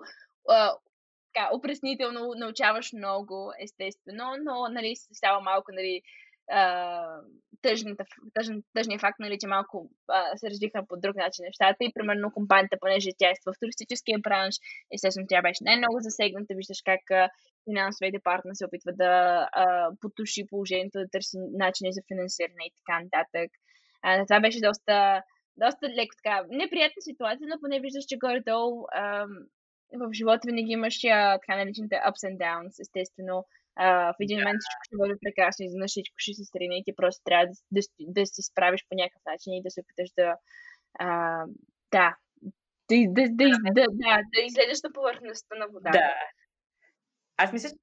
а, 0.50 0.74
така, 1.34 1.50
опреснително, 1.54 2.34
научаваш 2.36 2.94
много, 2.94 3.52
естествено, 3.60 4.26
но 4.46 4.68
нали, 4.72 4.96
става 4.96 5.42
малко 5.42 5.72
нали, 5.72 6.02
тъжната, 7.62 8.04
тъжен, 8.34 8.64
тъжния 8.74 9.00
факт, 9.00 9.20
нали, 9.20 9.38
че 9.42 9.48
малко 9.48 9.90
а, 10.08 10.38
се 10.38 10.50
развиха 10.50 10.86
по 10.90 10.98
друг 10.98 11.16
начин 11.16 11.46
нещата 11.46 11.84
и 11.84 11.94
примерно 11.94 12.32
компанията, 12.32 12.78
понеже 12.82 13.10
тя 13.18 13.30
е 13.30 13.34
в 13.46 13.60
туристическия 13.60 14.20
бранш, 14.20 14.56
естествено 14.94 15.28
тя 15.30 15.42
беше 15.42 15.64
най-много 15.64 15.98
засегната, 16.00 16.54
виждаш 16.56 16.82
как 16.86 17.32
финансовия 17.70 18.12
департамент 18.12 18.58
се 18.58 18.66
опитва 18.66 18.92
да 18.94 19.12
а, 19.52 19.90
потуши 20.02 20.48
положението, 20.50 21.00
да 21.00 21.08
търси 21.08 21.38
начини 21.54 21.94
за 21.94 22.02
финансиране 22.08 22.64
и 22.66 22.74
така 22.80 23.04
нататък. 23.04 23.52
А, 24.02 24.26
това 24.26 24.40
беше 24.40 24.60
доста, 24.62 25.24
доста 25.58 25.90
леко 25.90 26.16
така 26.24 26.44
неприятна 26.50 27.02
ситуация, 27.02 27.48
но 27.48 27.60
поне 27.60 27.80
виждаш, 27.80 28.06
че 28.06 28.18
горе-долу 28.18 28.86
а, 28.94 29.26
в 29.94 30.14
живота 30.14 30.42
винаги 30.46 30.72
имаш 30.72 31.04
а, 31.04 31.40
така 31.40 31.58
наречените 31.58 31.96
ups 31.96 32.22
and 32.28 32.38
downs, 32.38 32.82
естествено 32.82 33.46
а, 33.76 34.14
в 34.14 34.16
един 34.20 34.38
момент 34.40 34.60
всичко 34.62 34.84
ще 34.88 35.00
бъде 35.02 35.16
прекрасно, 35.26 35.66
изведнъж 35.66 35.92
всичко 35.92 36.16
ще 36.18 36.34
се 36.34 36.44
страни 36.44 36.80
и 36.80 36.84
ти 36.86 36.96
просто 36.96 37.22
трябва 37.24 37.46
да, 37.46 37.54
да, 37.72 37.82
да 38.00 38.26
се 38.26 38.42
справиш 38.50 38.82
по 38.90 38.96
някакъв 38.96 39.22
начин 39.32 39.54
и 39.54 39.64
да 39.66 39.72
се 39.72 39.82
опиташ 39.82 40.10
да, 40.20 40.30
а, 41.00 41.08
да, 41.92 42.16
да, 42.90 42.98
да, 43.18 43.24
да, 43.40 43.48
да, 43.78 43.86
да, 44.02 44.14
да 44.34 44.42
излезеш 44.50 44.80
на 44.84 44.92
повърхността 44.94 45.56
на 45.56 45.68
водата. 45.68 45.98
Да. 45.98 46.14
Аз 47.38 47.54
мисля, 47.54 47.70
че 47.70 47.76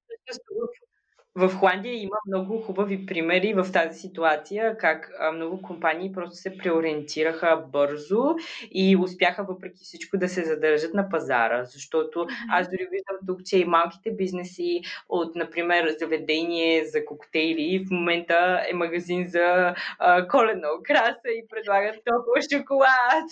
в 1.35 1.49
Холандия 1.49 1.95
има 1.95 2.17
много 2.27 2.61
хубави 2.61 3.07
примери 3.07 3.55
в 3.55 3.73
тази 3.73 4.01
ситуация, 4.01 4.77
как 4.79 5.11
много 5.35 5.63
компании 5.63 6.13
просто 6.13 6.37
се 6.37 6.59
преориентираха 6.59 7.65
бързо 7.73 8.35
и 8.71 8.97
успяха 8.97 9.45
въпреки 9.45 9.85
всичко 9.85 10.19
да 10.19 10.29
се 10.29 10.45
задържат 10.45 10.95
на 10.95 11.09
пазара, 11.09 11.65
защото 11.65 12.27
аз 12.51 12.69
дори 12.71 12.89
виждам 12.91 13.17
тук, 13.27 13.45
че 13.45 13.59
и 13.59 13.65
малките 13.65 14.11
бизнеси 14.11 14.81
от, 15.09 15.37
например, 15.37 15.97
заведение 15.99 16.85
за 16.85 17.05
коктейли 17.05 17.85
в 17.87 17.91
момента 17.91 18.63
е 18.71 18.75
магазин 18.75 19.29
за 19.29 19.75
а, 19.99 20.29
колена 20.29 20.69
украса 20.81 21.29
и 21.29 21.49
предлагат 21.49 21.97
толкова 22.05 22.43
шоколад 22.53 23.29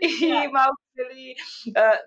и 0.22 0.48
малко 0.52 0.82
нали, 0.96 1.34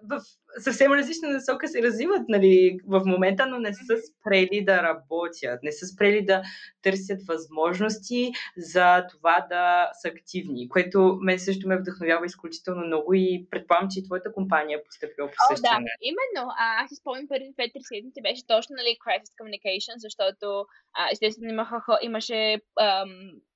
в 0.03 0.21
съвсем 0.59 0.91
различна 0.91 1.29
насока 1.29 1.67
се 1.67 1.83
развиват 1.83 2.21
нали, 2.29 2.77
в 2.87 3.01
момента, 3.05 3.45
но 3.45 3.59
не 3.59 3.73
са 3.73 3.97
спрели 3.97 4.65
да 4.65 4.83
работят, 4.83 5.63
не 5.63 5.71
са 5.71 5.87
спрели 5.87 6.25
да 6.25 6.43
търсят 6.81 7.19
възможности 7.27 8.31
за 8.57 9.07
това 9.07 9.45
да 9.49 9.89
са 10.01 10.07
активни, 10.07 10.69
което 10.69 11.17
мен 11.21 11.39
също 11.39 11.67
ме 11.67 11.77
вдъхновява 11.77 12.25
изключително 12.25 12.85
много 12.85 13.13
и 13.13 13.47
предполагам, 13.51 13.89
че 13.91 13.99
и 13.99 14.03
твоята 14.03 14.33
компания 14.33 14.77
е 14.77 14.83
поступила 14.83 15.27
по 15.27 15.35
същия 15.49 15.71
О, 15.71 15.79
да, 15.79 15.85
именно. 16.01 16.51
А, 16.57 16.83
аз 16.83 16.89
си 16.89 16.95
спомням 16.95 17.27
първите 17.27 17.53
5-3 17.53 17.71
седмици 17.79 18.21
беше 18.21 18.47
точно 18.47 18.75
нали, 18.75 18.97
Crisis 19.03 19.31
Communication, 19.39 19.95
защото 19.97 20.65
а, 20.93 21.09
естествено 21.11 21.49
имаха, 21.49 21.99
имаше 22.01 22.61
ам, 22.79 23.09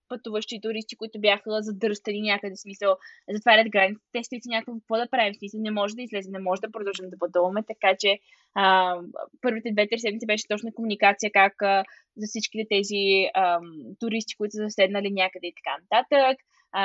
пътуващи 0.10 0.62
туристи, 0.62 0.96
които 0.96 1.20
бяха 1.20 1.62
задръстани 1.62 2.22
някъде, 2.22 2.56
смисъл, 2.56 2.96
затварят 3.30 3.70
границите, 3.70 4.06
те 4.14 4.24
си 4.24 4.50
някакво 4.50 4.74
какво 4.80 4.96
да 4.98 5.10
правим, 5.10 5.36
смисъл, 5.36 5.62
не 5.62 5.72
може 5.72 5.96
да 5.96 6.02
излезем, 6.02 6.32
не 6.32 6.40
може 6.40 6.62
да 6.62 6.72
продължим 6.72 7.10
да 7.10 7.20
пътуваме, 7.20 7.64
така 7.68 7.96
че 8.00 8.20
а, 8.56 8.96
първите 9.42 9.72
две-три 9.72 10.00
седмици 10.00 10.26
беше 10.26 10.48
точно 10.48 10.74
комуникация, 10.74 11.32
как 11.32 11.62
а, 11.62 11.84
за 12.18 12.26
всичките 12.28 12.66
тези 12.70 13.30
а, 13.34 13.60
туристи, 14.00 14.36
които 14.38 14.52
са 14.52 14.64
заседнали 14.64 15.10
някъде 15.12 15.48
и 15.48 15.54
така 15.60 15.74
нататък, 15.82 16.38
а, 16.72 16.84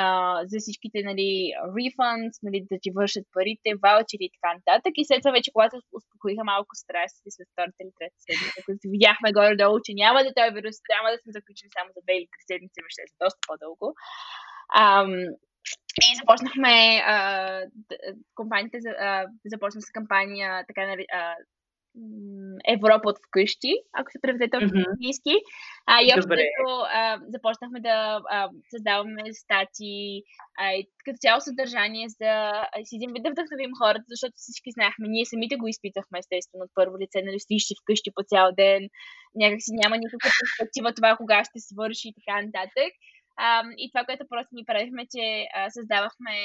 за 0.51 0.57
всичките 0.59 0.99
нали, 1.09 1.31
refunds, 1.77 2.35
нали, 2.45 2.59
да 2.71 2.77
ти 2.83 2.89
вършат 2.97 3.25
парите, 3.35 3.69
ваучери 3.83 4.25
и 4.27 4.33
така 4.35 4.49
нататък. 4.57 4.93
И 4.97 5.05
след 5.05 5.19
това 5.21 5.31
вече, 5.37 5.55
когато 5.55 5.75
успокоиха 5.99 6.43
малко 6.53 6.71
страстите 6.83 7.29
след 7.35 7.47
втората 7.51 7.79
или 7.81 7.93
трета 7.97 8.19
седмица, 8.25 8.59
като 8.65 8.85
видяхме 8.95 9.35
горе-долу, 9.37 9.77
че 9.85 9.91
няма 10.03 10.19
да 10.25 10.35
този 10.37 10.55
вирус, 10.55 10.77
няма 10.93 11.07
да 11.13 11.17
сме 11.21 11.35
заключили 11.37 11.71
само 11.77 11.89
за 11.95 12.01
две 12.05 12.13
или 12.17 12.27
три 12.31 12.43
седмици, 12.49 12.79
ще 12.93 13.09
за 13.11 13.15
доста 13.23 13.41
по-дълго. 13.47 13.87
Ам, 14.83 15.11
и 16.07 16.15
започнахме, 16.19 16.75
а, 17.13 17.15
компанията 18.39 18.77
а, 19.07 19.25
започна 19.53 19.81
с 19.81 19.95
кампания, 19.97 20.49
така 20.67 20.81
а, 21.19 21.35
Европа 22.75 23.09
от 23.09 23.17
вкъщи, 23.25 23.73
ако 23.99 24.11
се 24.11 24.21
преведе 24.21 24.49
точно 24.49 24.69
mm-hmm. 24.69 24.89
английски. 24.91 25.35
А, 25.91 25.93
и 26.05 26.07
общо 26.15 26.33
започнахме 27.35 27.79
да 27.89 27.97
а, 28.35 28.49
създаваме 28.71 29.23
стати, 29.43 29.95
а, 30.61 30.63
и 30.79 30.81
като 31.05 31.17
цяло 31.25 31.39
съдържание 31.41 32.07
за 32.19 32.31
с 32.87 32.91
един 32.97 33.09
вид 33.13 33.23
да 33.23 33.31
вдъхновим 33.31 33.73
хората, 33.81 34.07
защото 34.13 34.35
всички 34.37 34.69
знаехме, 34.77 35.05
ние 35.07 35.25
самите 35.25 35.55
го 35.61 35.67
изпитахме 35.67 36.19
естествено 36.19 36.63
от 36.65 36.71
първо 36.79 36.95
лице, 37.01 37.17
нали 37.21 37.39
стоиш 37.39 37.65
вкъщи 37.81 38.09
по 38.15 38.21
цял 38.31 38.47
ден, 38.61 38.81
някакси 39.43 39.71
няма 39.81 39.95
никаква 39.97 40.19
перспектива 40.41 40.89
това 40.93 41.11
кога 41.21 41.39
ще 41.47 41.59
свърши 41.69 42.05
и 42.09 42.15
така 42.19 42.35
нататък. 42.45 42.91
А, 43.37 43.63
и 43.77 43.91
това, 43.91 44.05
което 44.05 44.25
просто 44.29 44.55
ни 44.55 44.65
правихме, 44.65 45.03
че 45.15 45.45
а, 45.55 45.69
създавахме 45.69 46.35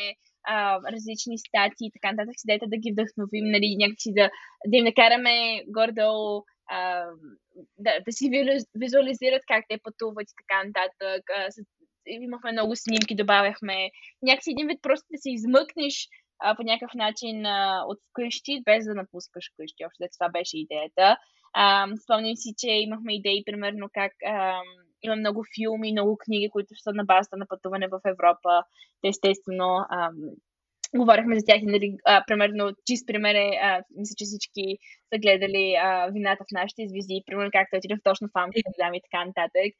а, 0.48 0.79
различни 0.92 1.38
статии 1.38 1.87
и 1.87 1.94
така 1.96 2.12
нататък, 2.12 2.35
с 2.38 2.44
идеята 2.44 2.66
да 2.68 2.76
ги 2.76 2.92
вдъхновим, 2.92 3.46
нали, 3.55 3.76
някакси 3.79 4.11
да, 4.18 4.31
да 4.66 4.76
им 4.76 4.85
накараме 4.85 5.62
гордо 5.76 6.42
а, 6.70 7.05
да, 7.79 7.92
да 8.07 8.12
си 8.12 8.24
визуализират 8.74 9.42
как 9.46 9.64
те 9.68 9.79
пътуват 9.83 10.26
и 10.31 10.38
така 10.40 10.59
нататък. 10.66 11.22
А, 11.31 11.48
имахме 12.07 12.53
много 12.53 12.76
снимки, 12.76 13.14
добавяхме 13.14 13.90
някакси 14.22 14.50
един 14.50 14.66
вид 14.66 14.79
просто 14.83 15.07
да 15.11 15.18
се 15.18 15.31
измъкнеш 15.31 16.09
а, 16.40 16.57
по 16.57 16.62
някакъв 16.62 16.94
начин 16.94 17.46
а, 17.46 17.85
от 17.87 17.98
вкъщи, 18.11 18.62
без 18.64 18.85
да 18.85 18.94
напускаш 18.94 19.46
къщи. 19.57 19.85
Общо 19.87 20.16
това 20.18 20.29
беше 20.29 20.59
идеята. 20.59 21.16
А, 21.53 21.87
спомням 22.05 22.37
си, 22.37 22.55
че 22.59 22.70
имахме 22.70 23.14
идеи, 23.14 23.42
примерно, 23.46 23.88
как 23.92 24.12
а, 24.26 24.61
има 25.02 25.16
много 25.16 25.44
филми, 25.54 25.92
много 25.92 26.16
книги, 26.24 26.50
които 26.50 26.74
са 26.76 26.92
на 26.92 27.04
базата 27.04 27.36
на 27.36 27.46
пътуване 27.46 27.88
в 27.88 28.00
Европа. 28.06 28.62
Те, 29.02 29.08
естествено, 29.08 29.84
ам, 29.90 30.14
говорихме 30.96 31.38
за 31.38 31.46
тях. 31.46 31.60
Нали, 31.62 31.88
примерно, 32.26 32.64
чист 32.86 33.06
пример 33.06 33.34
е, 33.34 33.50
мисля, 33.98 34.14
че 34.18 34.24
всички 34.24 34.64
са 35.10 35.16
гледали 35.24 35.64
а, 35.74 35.88
вината 36.14 36.42
в 36.44 36.54
нашите 36.58 36.88
звезди, 36.90 37.26
примерно 37.26 37.50
как 37.56 37.66
той 37.70 37.78
отидох 37.78 38.00
точно 38.08 38.26
в 38.28 38.38
Амстердам 38.42 38.94
и 38.94 39.04
така 39.06 39.20
нататък. 39.28 39.70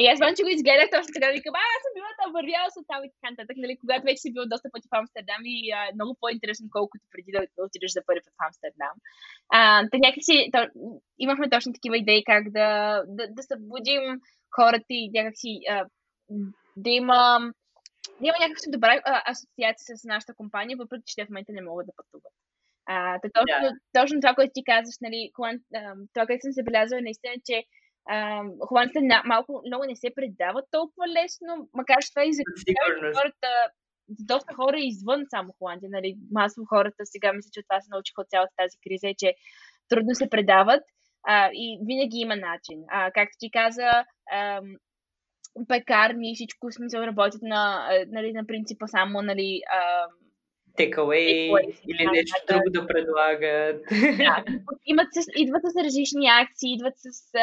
И 0.00 0.02
аз 0.12 0.18
че 0.36 0.44
го 0.44 0.50
изгледах 0.52 0.88
точно 0.90 1.10
така, 1.14 1.28
викам, 1.36 1.54
а, 1.60 1.64
аз 1.74 1.80
съм 1.84 1.92
била 1.96 2.10
там, 2.18 2.28
вървяла 2.38 2.68
съм 2.74 2.84
там 2.90 3.00
и 3.06 3.08
така 3.14 3.28
нататък, 3.32 3.56
нали, 3.62 3.74
когато 3.82 4.02
вече 4.08 4.22
си 4.22 4.32
бил 4.34 4.44
доста 4.52 4.66
пъти 4.72 4.86
в 4.90 4.96
Амстердам 4.98 5.42
и 5.56 5.58
а, 5.78 5.80
много 5.96 6.12
по-интересно, 6.20 6.74
колкото 6.78 7.04
преди 7.12 7.30
да 7.34 7.40
отидеш 7.66 7.90
за 7.96 8.02
първи 8.06 8.22
път 8.24 8.34
в 8.36 8.44
Амстердам. 8.46 8.96
А, 9.56 9.60
та 9.90 9.96
някакси 10.06 10.36
то, 10.54 10.60
имахме 11.24 11.52
точно 11.54 11.76
такива 11.76 11.96
идеи 11.98 12.20
как 12.30 12.42
да, 12.58 12.68
да, 13.16 13.24
да 13.36 13.42
събудим 13.50 14.02
хората 14.56 14.86
и 14.90 15.10
някакси 15.14 15.60
а, 15.70 15.86
да 16.76 16.90
има 16.90 17.38
да 18.20 18.26
има 18.26 18.36
някаква 18.40 18.70
добра 18.72 19.00
а, 19.04 19.22
асоциация 19.30 19.96
с 19.96 20.04
нашата 20.04 20.34
компания, 20.34 20.76
въпреки 20.76 21.02
че 21.06 21.14
те 21.16 21.26
в 21.26 21.28
момента 21.28 21.52
не 21.52 21.62
могат 21.62 21.86
да 21.86 21.92
пътуват. 21.96 22.32
А, 22.86 23.20
точно, 23.20 23.66
yeah. 23.66 23.78
точно 23.92 24.20
това, 24.20 24.34
което 24.34 24.52
ти 24.54 24.64
казваш, 24.64 24.96
нали, 25.00 25.30
Хуан, 25.36 25.56
а, 25.74 25.94
това, 26.14 26.26
което 26.26 26.42
съм 26.42 26.52
забелязала, 26.52 27.00
наистина, 27.00 27.34
че 27.46 27.64
холандците 28.68 29.00
малко, 29.24 29.62
много 29.66 29.84
не 29.84 29.96
се 29.96 30.10
предават 30.14 30.64
толкова 30.70 31.08
лесно, 31.08 31.68
макар 31.74 31.98
че 32.02 32.10
това 32.12 32.24
и 32.24 32.32
за 32.32 32.42
хората, 33.16 33.50
доста 34.08 34.54
хора 34.54 34.76
извън 34.78 35.22
само 35.30 35.54
Холандия, 35.58 35.90
нали, 35.90 36.16
масово 36.30 36.66
хората 36.66 37.02
сега 37.04 37.32
мисля, 37.32 37.50
че 37.52 37.60
от 37.60 37.66
това 37.68 37.80
се 37.80 37.88
научиха 37.90 38.20
от 38.20 38.30
цялата 38.30 38.52
тази 38.56 38.76
криза, 38.84 39.08
е, 39.08 39.14
че 39.18 39.34
трудно 39.88 40.14
се 40.14 40.30
предават 40.30 40.82
а, 41.26 41.50
и 41.52 41.78
винаги 41.86 42.18
има 42.18 42.36
начин. 42.36 42.84
А, 42.88 43.10
както 43.10 43.36
ти 43.38 43.50
каза, 43.50 44.04
а, 44.32 44.60
пекарни 45.68 46.30
и 46.32 46.34
всичко 46.34 46.72
смисъл 46.72 47.00
работят 47.00 47.42
на, 47.42 47.90
нали, 48.08 48.32
на 48.32 48.46
принципа 48.46 48.86
само, 48.86 49.22
нали, 49.22 49.60
а, 49.70 50.06
takeaway 50.78 51.50
или 51.88 52.06
нещо 52.12 52.42
да, 52.48 52.54
друго 52.54 52.70
да 52.70 52.86
предлагат. 52.86 53.82
Да, 54.18 54.44
имат 54.86 55.08
с, 55.12 55.26
идват 55.36 55.62
с 55.62 55.84
различни 55.84 56.26
акции, 56.42 56.74
идват 56.74 56.94
с 56.96 57.34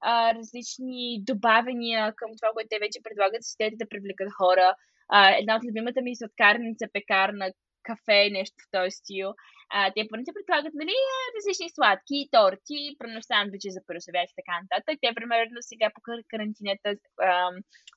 а, 0.00 0.34
различни 0.34 1.22
добавения 1.26 2.12
към 2.16 2.30
това, 2.40 2.50
което 2.54 2.68
те 2.70 2.78
вече 2.78 3.02
предлагат, 3.02 3.44
с 3.44 3.56
да 3.58 3.88
привлекат 3.88 4.28
хора. 4.38 4.74
А, 5.08 5.36
една 5.36 5.56
от 5.56 5.64
любимата 5.68 6.02
ми 6.02 6.16
сладкарница, 6.16 6.86
пекарна, 6.92 7.52
кафе, 7.82 8.30
нещо 8.32 8.56
в 8.58 8.70
този 8.72 8.90
стил. 8.90 9.28
А, 9.74 9.92
те 9.94 10.06
първо 10.10 10.24
се 10.24 10.36
предлагат, 10.36 10.74
нали, 10.74 10.96
различни 11.36 11.68
сладки, 11.70 12.28
торти, 12.34 12.80
примерно 12.98 13.22
сандвичи 13.22 13.70
за 13.70 13.80
просовят 13.86 14.30
и 14.30 14.38
така 14.40 14.54
нататък. 14.62 14.94
Те, 15.02 15.08
примерно, 15.18 15.58
сега 15.60 15.86
по 15.94 16.00
карантинета 16.30 16.88
ам, 17.30 17.54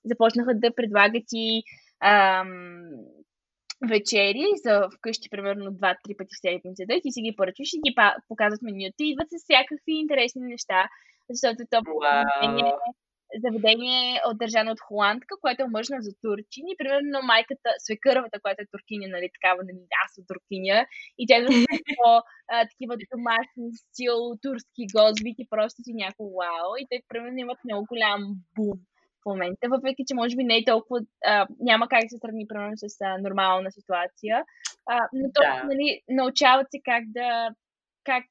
започнаха 0.10 0.54
да 0.64 0.76
предлагат 0.76 1.28
и 1.34 1.64
ам, 2.04 2.90
вечери 3.90 4.46
за 4.66 4.74
вкъщи, 4.96 5.30
примерно, 5.30 5.72
два-три 5.80 6.14
пъти 6.18 6.34
в 6.36 6.42
седмицата. 6.44 6.94
И 6.96 7.02
ти 7.04 7.12
си 7.12 7.22
ги 7.22 7.36
поръчваш 7.38 7.70
и 7.74 7.84
ги 7.86 7.96
показват 8.30 8.62
менюта. 8.62 9.00
Идват 9.00 9.30
с 9.32 9.44
всякакви 9.44 9.94
интересни 10.04 10.42
неща, 10.42 10.80
защото 11.30 11.60
то 11.72 11.78
wow 11.78 12.96
заведение 13.44 14.22
държано 14.36 14.72
от 14.72 14.82
холандка, 14.88 15.36
което 15.42 15.64
е 15.64 15.74
мъжна 15.76 15.98
за 16.02 16.12
турчини. 16.22 16.78
Примерно 16.78 17.22
майката, 17.24 17.70
свекървата, 17.78 18.42
която 18.42 18.62
е 18.62 18.72
туркиня, 18.72 19.08
нали, 19.08 19.28
такава, 19.36 19.60
нали, 19.64 19.82
аз 20.04 20.10
съм 20.16 20.24
туркиня. 20.28 20.86
И 21.18 21.28
тя 21.28 21.36
е 21.38 21.46
по 22.00 22.10
такива 22.72 22.96
домашни 23.14 23.66
стил, 23.82 24.18
турски 24.42 24.84
гозби, 24.96 25.36
и 25.38 25.48
просто 25.50 25.84
си 25.84 25.94
някакво 25.94 26.26
вау. 26.40 26.70
И 26.82 26.86
те, 26.90 27.02
примерно, 27.10 27.38
имат 27.38 27.60
много 27.66 27.86
голям 27.92 28.22
бум 28.56 28.80
в 29.22 29.30
момента, 29.30 29.70
въпреки 29.70 30.04
че 30.08 30.16
може 30.16 30.36
би 30.36 30.44
не 30.44 30.58
е 30.58 30.66
толкова, 30.66 31.00
а, 31.26 31.48
няма 31.60 31.88
как 31.88 32.02
да 32.02 32.10
се 32.10 32.18
сравни 32.18 32.48
примерно 32.48 32.74
с 32.76 33.02
а, 33.02 33.18
нормална 33.18 33.72
ситуация, 33.72 34.44
а, 34.86 35.00
но 35.14 35.26
то, 35.34 35.42
да. 35.42 35.64
нали, 35.64 36.02
научават 36.10 36.68
се 36.72 36.80
как 36.84 37.04
да, 37.08 37.50
как, 38.04 38.24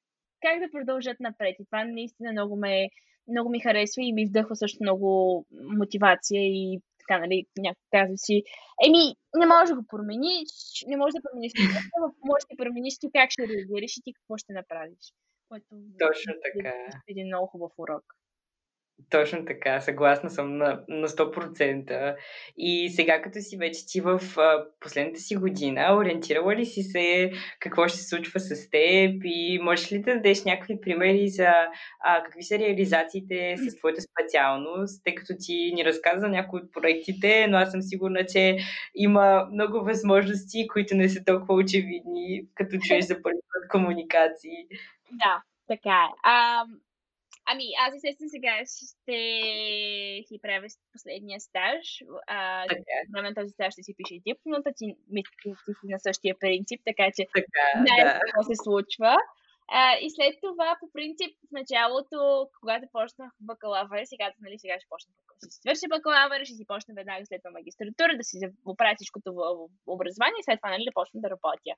как 0.42 0.60
да 0.60 0.70
продължат 0.72 1.20
напред. 1.20 1.56
И 1.60 1.64
това 1.64 1.84
наистина 1.84 2.32
много 2.32 2.56
ме 2.56 2.88
много 3.28 3.50
ми 3.50 3.60
харесва 3.60 4.02
и 4.02 4.12
ми 4.12 4.26
вдъхва 4.26 4.56
също 4.56 4.78
много 4.82 5.08
мотивация 5.52 6.40
и 6.42 6.80
така, 6.98 7.20
нали, 7.20 7.44
някой 7.58 7.84
казва 7.90 8.16
си, 8.16 8.42
еми, 8.86 9.04
не 9.36 9.46
можеш 9.46 9.68
да 9.68 9.76
го 9.76 9.86
промениш, 9.86 10.52
не 10.86 10.96
можеш 11.00 11.14
да 11.14 11.22
промениш 11.30 11.52
това, 11.52 12.06
можеш 12.24 12.44
да 12.50 12.56
промениш 12.64 12.98
ти 12.98 13.06
как 13.14 13.30
ще 13.30 13.48
реагираш 13.48 13.96
и 13.96 14.02
ти 14.04 14.12
какво 14.14 14.36
ще 14.36 14.52
направиш. 14.52 15.04
Което 15.48 15.68
Точно 15.98 16.32
така. 16.44 16.68
Е 16.68 17.12
един 17.12 17.26
много 17.26 17.46
хубав 17.46 17.72
урок. 17.78 18.04
Точно 19.10 19.44
така, 19.44 19.80
съгласна 19.80 20.30
съм 20.30 20.56
на, 20.56 20.80
на 20.88 21.08
100%. 21.08 22.16
И 22.56 22.90
сега, 22.90 23.22
като 23.22 23.40
си 23.40 23.56
вече 23.56 23.86
ти 23.86 24.00
в 24.00 24.20
а, 24.36 24.64
последната 24.80 25.20
си 25.20 25.36
година, 25.36 25.96
ориентирала 25.96 26.56
ли 26.56 26.66
си 26.66 26.82
се 26.82 27.32
какво 27.60 27.88
ще 27.88 27.98
се 27.98 28.08
случва 28.08 28.40
с 28.40 28.70
теб 28.70 29.22
и 29.24 29.58
можеш 29.62 29.92
ли 29.92 29.98
да 29.98 30.14
дадеш 30.14 30.44
някакви 30.44 30.80
примери 30.80 31.28
за 31.28 31.52
а, 32.00 32.22
какви 32.22 32.42
са 32.42 32.58
реализациите 32.58 33.56
с 33.56 33.76
твоята 33.76 34.00
специалност, 34.00 35.04
тъй 35.04 35.14
като 35.14 35.34
ти 35.40 35.72
ни 35.74 35.84
разказа 35.84 36.28
някои 36.28 36.60
от 36.60 36.72
проектите, 36.72 37.46
но 37.46 37.56
аз 37.56 37.70
съм 37.70 37.82
сигурна, 37.82 38.26
че 38.26 38.56
има 38.94 39.48
много 39.52 39.84
възможности, 39.84 40.68
които 40.68 40.94
не 40.94 41.08
са 41.08 41.24
толкова 41.24 41.54
очевидни, 41.54 42.46
като 42.54 42.76
чуеш 42.88 43.04
за 43.06 43.22
първи 43.22 43.38
път 43.52 43.68
комуникации. 43.68 44.66
Да, 45.12 45.42
така 45.68 45.90
е. 45.90 46.14
А, 46.22 46.64
Ами, 47.46 47.64
аз 47.84 47.94
естествено 47.94 48.30
сега 48.30 48.54
ще 48.66 49.18
си 50.28 50.38
правя 50.42 50.66
последния 50.92 51.40
стаж. 51.40 51.84
А, 52.26 52.66
време 53.12 53.28
на 53.28 53.34
този 53.34 53.50
стаж 53.50 53.72
ще 53.72 53.82
си 53.82 53.94
пише 53.96 54.24
дипломата, 54.26 54.70
ти 54.76 54.86
ти 55.42 55.50
си 55.80 55.86
на 55.94 55.98
същия 55.98 56.34
принцип, 56.38 56.80
така 56.84 57.06
че 57.16 57.22
така, 57.34 57.64
знаеш 57.74 58.04
да. 58.04 58.20
какво 58.20 58.42
се 58.42 58.56
случва. 58.64 59.16
А, 59.68 59.96
и 60.04 60.10
след 60.10 60.34
това, 60.46 60.76
по 60.80 60.86
принцип, 60.92 61.32
в 61.48 61.50
началото, 61.52 62.48
когато 62.60 62.84
почнах 62.92 63.30
бакалавър, 63.40 64.00
сега, 64.04 64.32
нали, 64.40 64.58
сега 64.58 64.74
ще 64.78 64.88
почна 64.90 65.12
ще 65.44 65.50
си 65.50 65.60
свърши 65.60 65.92
бакалавър, 65.94 66.44
ще 66.44 66.54
си 66.54 66.66
почна 66.66 66.94
веднага 66.94 67.26
след 67.26 67.40
това 67.42 67.52
магистратура, 67.58 68.16
да 68.16 68.24
си 68.24 68.36
оправя 68.72 68.94
всичкото 68.96 69.28
в 69.34 69.42
образование 69.86 70.40
и 70.40 70.46
след 70.46 70.58
това 70.60 70.70
нали, 70.70 70.84
да 70.84 70.98
почна 70.98 71.20
да 71.20 71.30
работя. 71.30 71.74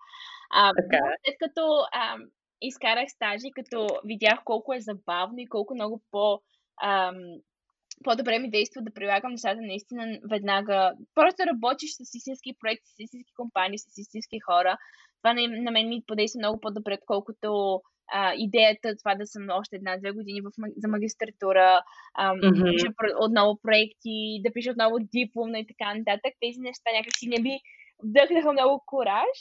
А, 0.51 0.63
така. 0.79 1.01
След 1.25 1.37
като 1.43 1.63
а, 1.93 2.17
изкарах 2.62 3.09
стажи, 3.09 3.51
като 3.55 3.87
видях 4.05 4.38
колко 4.45 4.75
е 4.75 4.81
забавно 4.81 5.38
и 5.38 5.47
колко 5.47 5.75
много 5.75 6.03
по... 6.11 6.40
Ам, 6.83 7.16
по-добре 8.05 8.38
ми 8.38 8.51
действа 8.51 8.83
да 8.83 8.95
прилагам 8.95 9.31
нещата 9.31 9.61
наистина 9.61 10.19
веднага. 10.31 10.92
Просто 11.14 11.47
работиш 11.47 11.90
с 11.90 12.14
истински 12.14 12.53
проекти, 12.61 12.87
с 12.87 12.99
истински 12.99 13.33
компании, 13.37 13.79
с 13.79 13.99
истински 13.99 14.38
хора. 14.40 14.77
Това 15.23 15.35
на, 15.35 15.42
на 15.49 15.71
мен 15.71 15.88
ми 15.88 16.03
подейства 16.07 16.38
много 16.38 16.61
по-добре, 16.61 16.99
отколкото 17.01 17.81
а, 18.12 18.33
идеята 18.37 18.97
това 18.97 19.14
да 19.14 19.27
съм 19.27 19.47
още 19.51 19.77
една-две 19.77 20.11
години 20.12 20.40
в, 20.40 20.51
за 20.77 20.88
магистратура, 20.88 21.83
ам, 22.19 22.37
mm-hmm. 22.37 22.64
да 22.64 22.71
пиша 22.71 22.88
отново 23.21 23.59
проекти, 23.62 24.40
да 24.45 24.53
пиша 24.53 24.71
отново 24.71 24.97
дипломна 24.99 25.59
и 25.59 25.66
така 25.66 25.95
нататък. 25.95 26.33
Тези 26.40 26.61
неща 26.61 26.90
някакси 26.99 27.27
не 27.29 27.42
би 27.42 27.61
вдъхнаха 28.05 28.53
много 28.53 28.83
кораж. 28.87 29.38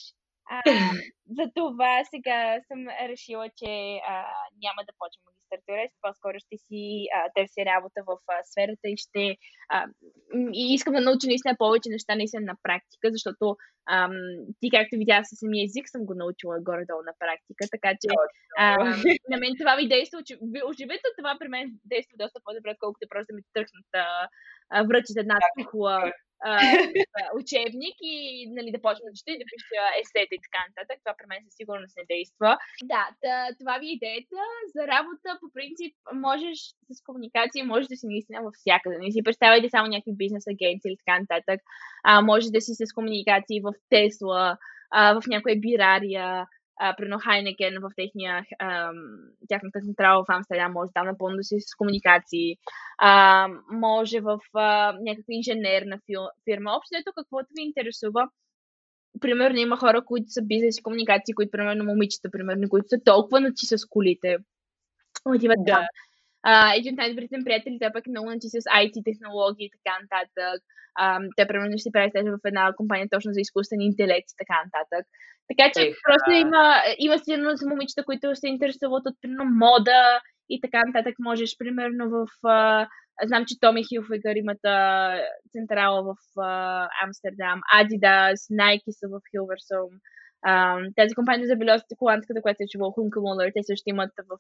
А, 0.50 0.62
за 1.38 1.46
това 1.56 2.04
сега 2.14 2.60
съм 2.68 2.88
решила, 3.10 3.50
че 3.60 4.00
а, 4.08 4.16
няма 4.64 4.82
да 4.88 4.94
почвам 5.00 5.36
стартира, 5.46 5.88
по-скоро 6.02 6.38
ще 6.40 6.58
си 6.58 6.84
а, 7.16 7.20
търся 7.36 7.62
работа 7.72 8.00
в 8.10 8.12
а, 8.28 8.44
сферата 8.44 8.86
и 8.94 8.98
ще 8.98 9.24
а, 9.70 9.86
и 10.54 10.74
искам 10.74 10.94
да 10.94 11.02
науча 11.02 11.28
наистина 11.28 11.56
повече 11.58 11.90
неща 11.90 12.16
наистина 12.16 12.44
на 12.52 12.56
практика, 12.64 13.06
защото 13.16 13.46
ам, 13.90 14.14
ти 14.60 14.68
както 14.76 14.94
видя 15.02 15.20
със 15.24 15.40
самия 15.40 15.64
език 15.66 15.86
съм 15.90 16.02
го 16.06 16.14
научила 16.24 16.56
горе-долу 16.68 17.02
на 17.10 17.14
практика, 17.24 17.64
така 17.76 17.92
че 18.02 18.08
а, 18.58 18.66
на 19.32 19.38
мен 19.42 19.54
това 19.60 19.74
ми 19.76 19.88
действа, 19.88 20.18
очевидно 20.72 21.08
това 21.20 21.32
при 21.40 21.48
мен 21.48 21.66
действа 21.92 22.16
доста 22.24 22.40
по-добре, 22.46 22.70
отколкото 22.72 23.12
просто 23.12 23.30
да 23.32 23.36
ми 23.38 23.42
търснат 23.54 23.90
връчат 24.90 25.18
една 25.18 25.38
тухла 25.58 26.12
учебник 27.42 27.96
и 28.02 28.16
нали, 28.58 28.72
да 28.72 28.82
почна 28.82 29.06
да 29.10 29.18
чета 29.18 29.32
и 29.32 29.42
да 29.42 29.46
пиша 29.52 29.84
есета 30.02 30.34
и 30.36 30.44
така 30.46 30.62
нататък. 30.68 30.98
Това 31.04 31.14
при 31.18 31.28
мен 31.30 31.40
със 31.46 31.56
сигурност 31.60 31.98
не 31.98 32.06
действа. 32.14 32.52
Да, 32.92 33.04
това 33.60 33.74
ви 33.78 33.88
е 33.88 33.96
идеята. 33.98 34.42
За 34.76 34.82
работа, 34.96 35.30
по 35.42 35.48
принцип, 35.56 35.94
можеш 36.28 36.58
с 36.96 36.98
комуникация, 37.08 37.66
можеш 37.66 37.88
да 37.88 37.98
си 37.98 38.06
наистина 38.08 38.40
във 38.44 38.54
всякъде. 38.62 38.96
Не 38.98 39.12
си 39.12 39.24
представяйте 39.24 39.70
само 39.70 39.88
някакви 39.88 40.22
бизнес 40.24 40.46
агенции 40.48 40.90
или 40.90 41.02
така 41.04 41.16
нататък. 41.20 41.60
А, 42.04 42.22
може 42.22 42.48
да 42.56 42.62
си 42.62 42.72
с 42.80 42.94
комуникации 42.94 43.66
в 43.66 43.74
Тесла, 43.90 44.58
в 44.92 45.24
някоя 45.28 45.56
бирария, 45.60 46.48
примерно 46.98 47.20
Хайнекен 47.20 47.78
в 47.82 47.90
техния, 47.96 48.46
тяхната 49.50 49.80
централа 49.86 50.24
в 50.24 50.32
Амстердам, 50.32 50.72
може 50.72 50.92
там 50.94 51.08
напълно 51.08 51.36
да 51.36 51.44
си 51.44 51.60
с 51.60 51.76
комуникации, 51.76 52.58
а, 52.98 53.48
може 53.72 54.20
в 54.20 54.40
а, 54.54 54.98
някаква 55.02 55.34
инженерна 55.34 56.00
фирма. 56.44 56.72
Общо 56.78 56.98
ето 57.00 57.12
каквото 57.18 57.48
ви 57.58 57.64
интересува. 57.64 58.30
Примерно 59.22 59.58
има 59.58 59.78
хора, 59.78 60.06
които 60.06 60.30
са 60.30 60.42
бизнес 60.42 60.78
и 60.78 60.84
комуникации, 60.84 61.34
които, 61.34 61.52
примерно, 61.52 61.84
момичета, 61.84 62.32
примерно, 62.32 62.70
които 62.70 62.88
са 62.88 62.98
толкова 63.06 63.40
начи 63.40 63.66
с 63.66 63.86
колите. 63.90 64.38
Отиват 65.26 65.60
да. 65.66 65.74
там. 65.74 65.86
Един 66.78 66.94
от 66.94 66.98
най-добрите 66.98 67.36
приятели, 67.46 67.78
той 67.82 67.92
пък 67.94 68.08
е 68.08 68.10
много 68.10 68.30
начи 68.30 68.50
с 68.50 68.58
IT 68.80 68.96
технологии 69.10 69.66
и 69.66 69.74
така 69.76 69.94
нататък. 70.04 70.60
Те, 71.38 71.48
примерно, 71.48 71.78
ще 71.78 71.92
прави 71.92 72.30
в 72.38 72.46
една 72.46 72.74
компания 72.74 73.08
точно 73.12 73.34
за 73.34 73.42
изкуствен 73.42 73.82
интелект 73.82 74.30
и 74.32 74.40
така 74.42 74.58
нататък. 74.66 75.06
Така 75.50 75.72
че 75.74 75.82
Ех, 75.88 75.96
просто 76.08 76.30
а... 76.32 76.40
има, 76.46 76.64
има 76.98 77.18
сигурно 77.20 77.56
за 77.56 77.70
момичета, 77.70 78.04
които 78.04 78.36
се 78.36 78.48
интересуват 78.48 79.04
от 79.06 79.16
примерно 79.22 79.46
мода 79.46 80.22
и 80.50 80.62
така 80.62 80.82
нататък. 80.86 81.16
Можеш 81.20 81.58
примерно 81.58 82.10
в... 82.10 82.28
А, 82.48 82.88
знам, 83.24 83.46
че 83.48 83.60
Томи 83.60 83.84
Хилфегър 83.84 84.36
имат 84.36 84.66
а, 84.66 84.78
централа 85.52 86.04
в 86.04 86.42
а, 86.42 86.88
Амстердам, 87.04 87.62
Adidas, 87.76 88.40
Nike 88.60 88.92
са 88.92 89.08
в 89.08 89.20
Хилверсом. 89.32 89.92
Um, 90.48 90.96
тази 90.96 91.16
компания 91.16 91.48
за 91.48 91.56
белезите, 91.56 91.96
холандската, 92.00 92.42
която 92.42 92.58
се 92.58 92.72
чува 92.72 92.92
Хункамулър, 92.92 93.52
те 93.56 93.62
също 93.64 93.90
имат 93.90 94.12
в, 94.30 94.34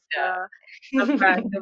в, 0.97 1.05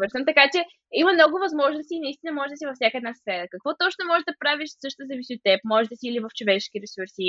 в, 0.01 0.25
Така 0.29 0.45
че 0.53 0.59
има 0.93 1.13
много 1.13 1.35
възможности 1.45 1.95
и 1.95 1.99
наистина 1.99 2.31
може 2.33 2.49
да 2.49 2.57
си 2.57 2.65
във 2.65 2.75
всяка 2.75 2.97
една 2.97 3.13
сфера. 3.13 3.47
Какво 3.51 3.69
точно 3.83 4.09
можеш 4.11 4.23
да 4.27 4.39
правиш, 4.39 4.69
също 4.85 5.01
зависи 5.09 5.33
от 5.35 5.41
теб. 5.43 5.59
Може 5.65 5.89
да 5.89 5.95
си 5.95 6.07
или 6.07 6.19
в 6.19 6.29
човешки 6.37 6.81
ресурси, 6.83 7.27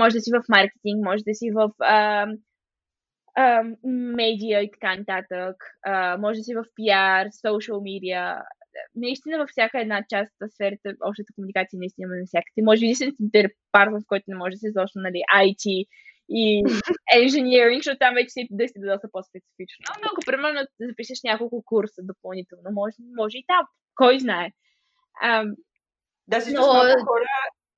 може 0.00 0.14
да 0.16 0.20
си 0.20 0.30
в 0.36 0.42
маркетинг, 0.48 0.98
може 1.08 1.22
да 1.30 1.34
си 1.34 1.46
в 1.58 1.68
uh, 1.96 2.38
uh, 3.38 3.76
медиа 4.20 4.58
и 4.62 4.70
така 4.70 4.96
нататък, 4.96 5.56
uh, 5.88 6.16
може 6.24 6.36
да 6.40 6.44
си 6.44 6.54
в 6.54 6.64
пиар, 6.76 7.26
social 7.44 7.78
media, 7.88 8.42
наистина 8.94 9.38
във 9.38 9.48
всяка 9.50 9.80
една 9.80 10.04
част 10.10 10.32
от 10.42 10.52
сферата, 10.52 10.88
общата 11.08 11.32
комуникация 11.34 11.78
наистина 11.78 12.04
има 12.04 12.20
навсякъде. 12.20 12.62
Може 12.62 12.80
би 12.80 12.94
си 12.94 13.12
департамент, 13.20 14.04
в 14.04 14.08
който 14.08 14.24
не 14.28 14.36
може 14.36 14.52
да 14.52 14.58
се 14.58 14.68
изложи, 14.68 14.92
нали, 14.96 15.20
IT, 15.36 15.86
и 16.28 16.64
engineering, 17.16 17.76
защото 17.76 17.98
там 17.98 18.14
вече 18.14 18.30
си 18.30 18.48
да 18.50 18.68
си 18.68 18.74
доста 18.76 19.08
по-специфично. 19.12 19.84
Но 19.88 20.00
много, 20.00 20.18
примерно, 20.26 20.60
запишеш 20.80 21.18
няколко 21.24 21.62
курса 21.64 22.02
допълнително. 22.02 22.70
Може, 22.72 22.96
може 23.16 23.38
и 23.38 23.44
там. 23.46 23.66
Кой 23.94 24.18
знае. 24.18 24.50
Ам, 25.22 25.54
да, 26.28 26.40
също 26.40 26.60
но... 26.60 26.66
много 26.66 27.06
хора 27.06 27.28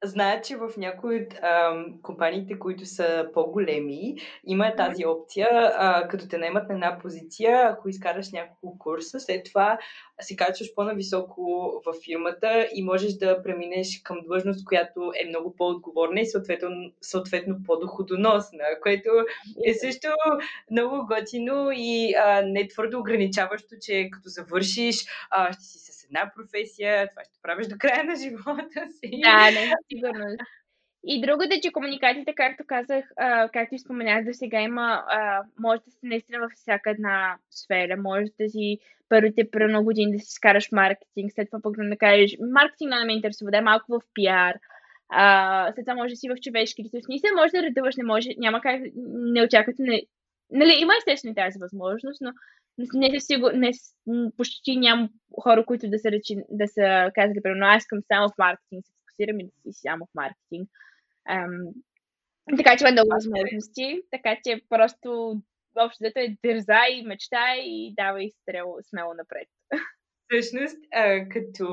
знаят, 0.05 0.45
че 0.45 0.57
в 0.57 0.71
някои 0.77 1.17
от 1.17 1.35
ам, 1.43 1.95
компаниите, 2.03 2.59
които 2.59 2.87
са 2.87 3.29
по-големи, 3.35 4.15
има 4.47 4.77
тази 4.77 5.07
опция, 5.07 5.49
а, 5.53 6.09
като 6.09 6.29
те 6.29 6.39
наемат 6.39 6.69
на 6.69 6.75
една 6.75 6.99
позиция, 7.03 7.69
ако 7.69 7.89
изкараш 7.89 8.33
няколко 8.33 8.79
курса, 8.79 9.21
след 9.21 9.45
това 9.45 9.79
се 10.21 10.37
качваш 10.37 10.75
по-нависоко 10.75 11.73
в 11.87 11.95
фирмата 12.05 12.69
и 12.75 12.83
можеш 12.83 13.13
да 13.13 13.43
преминеш 13.43 14.01
към 14.05 14.19
длъжност, 14.27 14.65
която 14.65 15.13
е 15.25 15.29
много 15.29 15.57
по-отговорна 15.57 16.21
и 16.21 16.27
съответно, 16.27 16.93
съответно 17.01 17.57
по-доходоносна, 17.67 18.65
което 18.83 19.11
е 19.67 19.75
също 19.75 20.09
много 20.71 21.07
готино 21.07 21.71
и 21.75 22.15
а, 22.15 22.43
не 22.43 22.69
твърдо 22.69 22.99
ограничаващо, 22.99 23.75
че 23.81 24.09
като 24.13 24.29
завършиш, 24.29 25.07
а, 25.31 25.53
ще 25.53 25.63
си 25.63 25.79
с 26.05 26.07
една 26.07 26.33
професия, 26.37 27.09
това 27.09 27.25
ще 27.25 27.39
правиш 27.43 27.67
до 27.67 27.77
края 27.79 28.05
на 28.05 28.17
живота 28.17 28.91
си. 28.91 29.21
Да, 29.23 29.51
не, 29.51 29.73
сигурно. 29.93 30.37
И 31.07 31.21
другото 31.21 31.49
е, 31.53 31.61
че 31.61 31.73
комуникациите, 31.73 32.35
както 32.35 32.65
казах, 32.67 33.05
а, 33.17 33.49
както 33.49 33.79
споменах 33.79 34.25
до 34.25 34.33
сега, 34.33 34.61
има, 34.61 35.05
а, 35.09 35.43
може 35.59 35.83
да 35.83 35.91
си 35.91 35.99
наистина 36.03 36.41
във 36.41 36.53
всяка 36.53 36.91
една 36.91 37.37
сфера. 37.51 37.97
Може 37.97 38.27
да 38.41 38.49
си 38.49 38.79
първите 39.09 39.51
прено 39.51 39.85
години 39.85 40.13
да 40.13 40.19
си 40.19 40.33
скараш 40.33 40.73
маркетинг, 40.73 41.33
след 41.33 41.49
това 41.51 41.63
пък 41.63 41.75
да 41.77 41.97
кажеш, 41.97 42.37
маркетинг 42.53 42.91
не 42.91 43.05
ме 43.05 43.15
интересува, 43.15 43.51
да 43.51 43.59
е 43.59 43.61
малко 43.61 43.87
в 43.89 44.01
пиар. 44.15 44.55
А, 45.09 45.73
след 45.75 45.85
това 45.85 45.95
може 45.95 46.11
да 46.13 46.17
си 46.17 46.29
в 46.29 46.41
човешки 46.43 46.85
ресурси. 46.85 47.19
Се 47.19 47.35
може 47.37 47.53
да 47.53 47.63
редуваш, 47.63 47.97
не 47.97 48.05
може, 48.05 48.31
няма 48.39 48.61
как, 48.61 48.81
не 49.07 49.43
очаквате, 49.43 49.83
не, 49.83 50.03
нали, 50.51 50.75
има 50.81 50.93
естествено 50.99 51.35
тази 51.35 51.59
възможност, 51.59 52.21
но 52.21 52.33
не 52.79 53.11
се 53.11 53.27
сигур, 53.27 53.53
не, 53.53 53.71
почти 54.37 54.77
няма 54.77 55.09
хора, 55.43 55.67
които 55.67 55.91
да 55.91 55.99
са, 55.99 56.11
речи, 56.11 56.37
да 56.51 56.69
са 56.69 57.11
казали, 57.15 57.43
примерно, 57.43 57.67
аз 57.67 57.83
искам 57.83 57.99
само 58.13 58.29
в 58.29 58.39
маркетинг, 58.39 58.85
се 58.87 58.93
фокусирам 59.01 59.41
и 59.41 59.45
да 59.45 59.73
си 59.73 59.81
само 59.81 60.07
в 60.07 60.15
маркетинг. 60.15 60.69
Um, 61.31 61.73
така 62.57 62.77
че 62.77 62.85
има 62.85 62.93
много 62.93 63.09
възможности, 63.11 64.03
така 64.11 64.37
че 64.45 64.61
просто 64.69 65.41
общо 65.77 66.05
е 66.05 66.37
дързай, 66.45 67.03
мечтай 67.05 67.59
и 67.61 67.95
давай 67.97 68.31
стрело, 68.31 68.77
смело 68.83 69.15
напред. 69.15 69.49
Всъщност, 70.29 70.77
като 71.31 71.67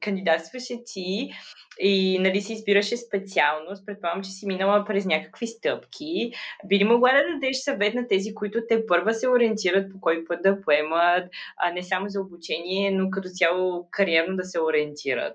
кандидатстваше 0.00 0.74
ти 0.86 1.30
и 1.78 2.18
нали 2.18 2.40
си 2.40 2.52
избираше 2.52 2.96
специалност, 2.96 3.86
предполагам, 3.86 4.22
че 4.22 4.30
си 4.30 4.46
минала 4.46 4.84
през 4.84 5.06
някакви 5.06 5.46
стъпки, 5.46 6.32
би 6.66 6.78
ли 6.78 6.84
могла 6.84 7.12
да 7.12 7.32
дадеш 7.34 7.56
съвет 7.56 7.94
на 7.94 8.08
тези, 8.08 8.34
които 8.34 8.58
те 8.68 8.86
първа 8.86 9.14
се 9.14 9.28
ориентират 9.28 9.92
по 9.92 10.00
кой 10.00 10.24
път 10.24 10.42
да 10.42 10.60
поемат, 10.60 11.28
а 11.56 11.72
не 11.72 11.82
само 11.82 12.08
за 12.08 12.20
обучение, 12.20 12.90
но 12.90 13.10
като 13.10 13.28
цяло 13.28 13.88
кариерно 13.90 14.36
да 14.36 14.44
се 14.44 14.60
ориентират? 14.60 15.34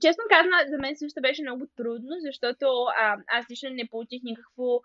честно 0.00 0.24
казано, 0.30 0.56
за 0.70 0.78
мен 0.78 0.96
също 0.96 1.20
беше 1.20 1.42
много 1.42 1.66
трудно, 1.76 2.14
защото 2.26 2.66
а, 2.98 3.16
аз 3.28 3.50
лично 3.50 3.70
не 3.70 3.88
получих 3.90 4.20
никакво 4.24 4.80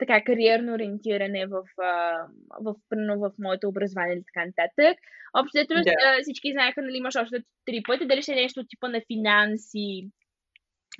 така 0.00 0.24
кариерно 0.24 0.74
ориентиране 0.74 1.46
в, 1.46 1.62
в, 1.78 2.24
в, 2.60 2.74
в 3.16 3.32
моето 3.38 3.68
образование 3.68 4.16
и 4.16 4.24
така 4.34 4.46
нататък. 4.46 4.98
Общото 5.40 5.74
да. 5.74 6.22
всички 6.22 6.52
знаеха, 6.52 6.82
нали, 6.82 6.96
имаш 6.96 7.16
още 7.16 7.36
три 7.66 7.82
пъти, 7.86 8.06
дали 8.06 8.22
ще 8.22 8.32
е 8.32 8.42
нещо 8.42 8.64
типа 8.68 8.88
на 8.88 9.00
финанси, 9.12 10.10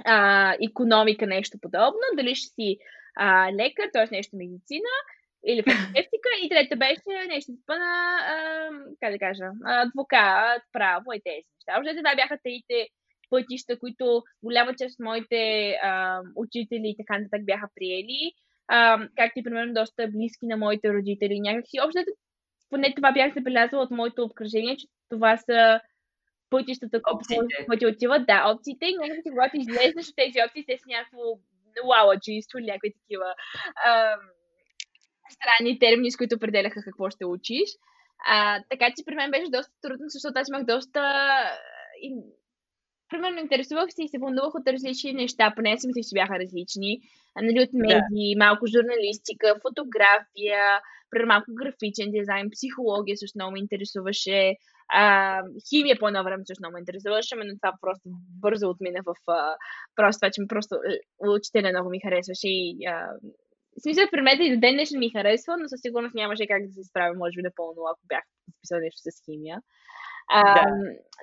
а, 0.05 0.55
економика, 0.71 1.27
нещо 1.27 1.59
подобно, 1.63 2.05
дали 2.17 2.35
ще 2.35 2.49
си 2.49 2.79
а, 3.17 3.53
лекар, 3.53 3.89
т.е. 3.93 4.07
нещо 4.11 4.37
медицина, 4.37 4.93
или 5.47 5.63
фармацевтика, 5.63 6.31
и 6.43 6.49
трета 6.49 6.77
беше 6.77 7.29
нещо 7.29 7.53
типа 7.57 7.79
на, 7.79 8.19
а, 8.33 8.69
как 9.01 9.13
да 9.13 9.19
кажа, 9.19 9.45
адвокат, 9.65 10.63
право 10.73 11.13
и 11.15 11.21
тези 11.25 11.47
неща. 11.57 11.79
Общо 11.79 11.97
това 11.97 12.15
бяха 12.17 12.39
трите 12.45 12.89
пътища, 13.31 13.79
които 13.79 14.23
голяма 14.43 14.75
част 14.75 14.95
от 15.01 15.05
моите 15.05 15.41
а, 15.83 16.21
учители 16.37 16.89
и 16.89 16.97
така 16.97 17.19
нататък 17.19 17.45
бяха 17.45 17.69
приели, 17.75 18.33
а, 18.73 19.09
както 19.17 19.39
и 19.39 19.43
примерно 19.43 19.75
доста 19.75 20.09
близки 20.09 20.47
на 20.47 20.57
моите 20.57 20.93
родители. 20.93 21.41
Някакси, 21.41 21.81
общо 21.85 22.01
поне 22.71 22.95
това 22.95 23.13
бях 23.13 23.35
забелязала 23.35 23.83
от 23.83 23.91
моето 23.91 24.23
обкръжение, 24.23 24.77
че 24.77 24.87
това 25.09 25.37
са 25.37 25.81
пътищата, 26.51 27.03
които 27.67 27.87
отиват. 27.87 28.27
Да, 28.27 28.45
опциите. 28.47 28.87
Някакси, 29.01 29.31
когато 29.31 29.57
излезнеш 29.57 30.09
от 30.09 30.17
тези 30.17 30.39
опции, 30.47 30.65
те 30.67 30.79
са 30.79 30.85
някакво 30.89 31.23
вау, 31.89 32.19
чисто 32.23 32.59
или 32.59 32.67
някакви 32.67 32.93
такива 32.93 33.35
а, 33.87 34.17
странни 35.31 35.79
термини, 35.79 36.11
с 36.11 36.17
които 36.17 36.37
определяха 36.37 36.83
какво 36.85 37.11
ще 37.11 37.25
учиш. 37.25 37.71
А, 38.27 38.63
така 38.71 38.87
че 38.87 39.05
при 39.07 39.15
мен 39.15 39.31
беше 39.31 39.51
доста 39.51 39.73
трудно, 39.83 40.05
защото 40.09 40.39
аз 40.39 40.49
имах 40.49 40.65
доста 40.65 41.03
примерно 43.11 43.39
интересувах 43.39 43.89
се 43.91 44.05
и 44.05 44.09
се 44.09 44.19
вълнувах 44.19 44.55
от 44.55 44.69
различни 44.69 45.13
неща, 45.13 45.53
поне 45.57 45.79
си 45.79 45.87
мисля, 45.87 46.09
че 46.09 46.19
бяха 46.19 46.39
различни. 46.39 46.93
Нали, 47.37 47.61
от 47.63 47.73
медии, 47.73 48.35
да. 48.35 48.45
малко 48.45 48.65
журналистика, 48.75 49.49
фотография, 49.67 50.63
примерно 51.11 51.33
малко 51.35 51.49
графичен 51.61 52.11
дизайн, 52.17 52.47
психология 52.57 53.17
също 53.17 53.39
много 53.39 53.53
ме 53.53 53.59
интересуваше. 53.59 54.55
А, 54.93 55.05
химия 55.69 55.97
по 55.99 56.09
едно 56.09 56.25
време 56.25 56.43
също 56.47 56.63
много 56.63 56.75
ме 56.75 56.83
интересуваше, 56.85 57.35
но 57.37 57.59
това 57.63 57.73
просто 57.81 58.07
бързо 58.45 58.67
отмина 58.69 59.01
в 59.09 59.15
а, 59.29 59.57
просто 59.97 60.19
това, 60.21 60.31
че 60.31 60.41
ми 60.41 60.47
просто 60.47 60.75
учителя 61.39 61.71
много 61.71 61.91
ми 61.91 62.05
харесваше 62.05 62.49
и 62.49 62.87
а, 62.93 62.95
смисъл, 63.83 64.05
предмета 64.11 64.43
и 64.45 64.55
до 64.55 64.61
ден 64.61 64.75
днешен 64.75 64.99
ми 64.99 65.15
харесва, 65.17 65.53
но 65.59 65.69
със 65.69 65.81
сигурност 65.81 66.15
нямаше 66.15 66.47
как 66.47 66.67
да 66.67 66.73
се 66.73 66.85
справя, 66.85 67.15
може 67.15 67.37
би, 67.37 67.43
напълно, 67.43 67.81
ако 67.91 68.03
бях 68.13 68.25
записал 68.49 68.79
нещо 68.81 69.01
с 69.05 69.25
химия. 69.25 69.57
Да. 70.33 70.67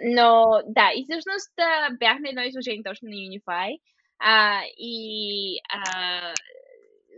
Но 0.04 0.46
да, 0.68 0.92
и 0.96 1.04
всъщност 1.04 1.54
бях 2.00 2.20
на 2.20 2.30
едно 2.30 2.42
изложение 2.42 2.84
точно 2.84 3.10
на 3.10 3.16
Unify. 3.16 3.80
А, 4.20 4.62
и 4.78 5.60
а, 5.70 6.34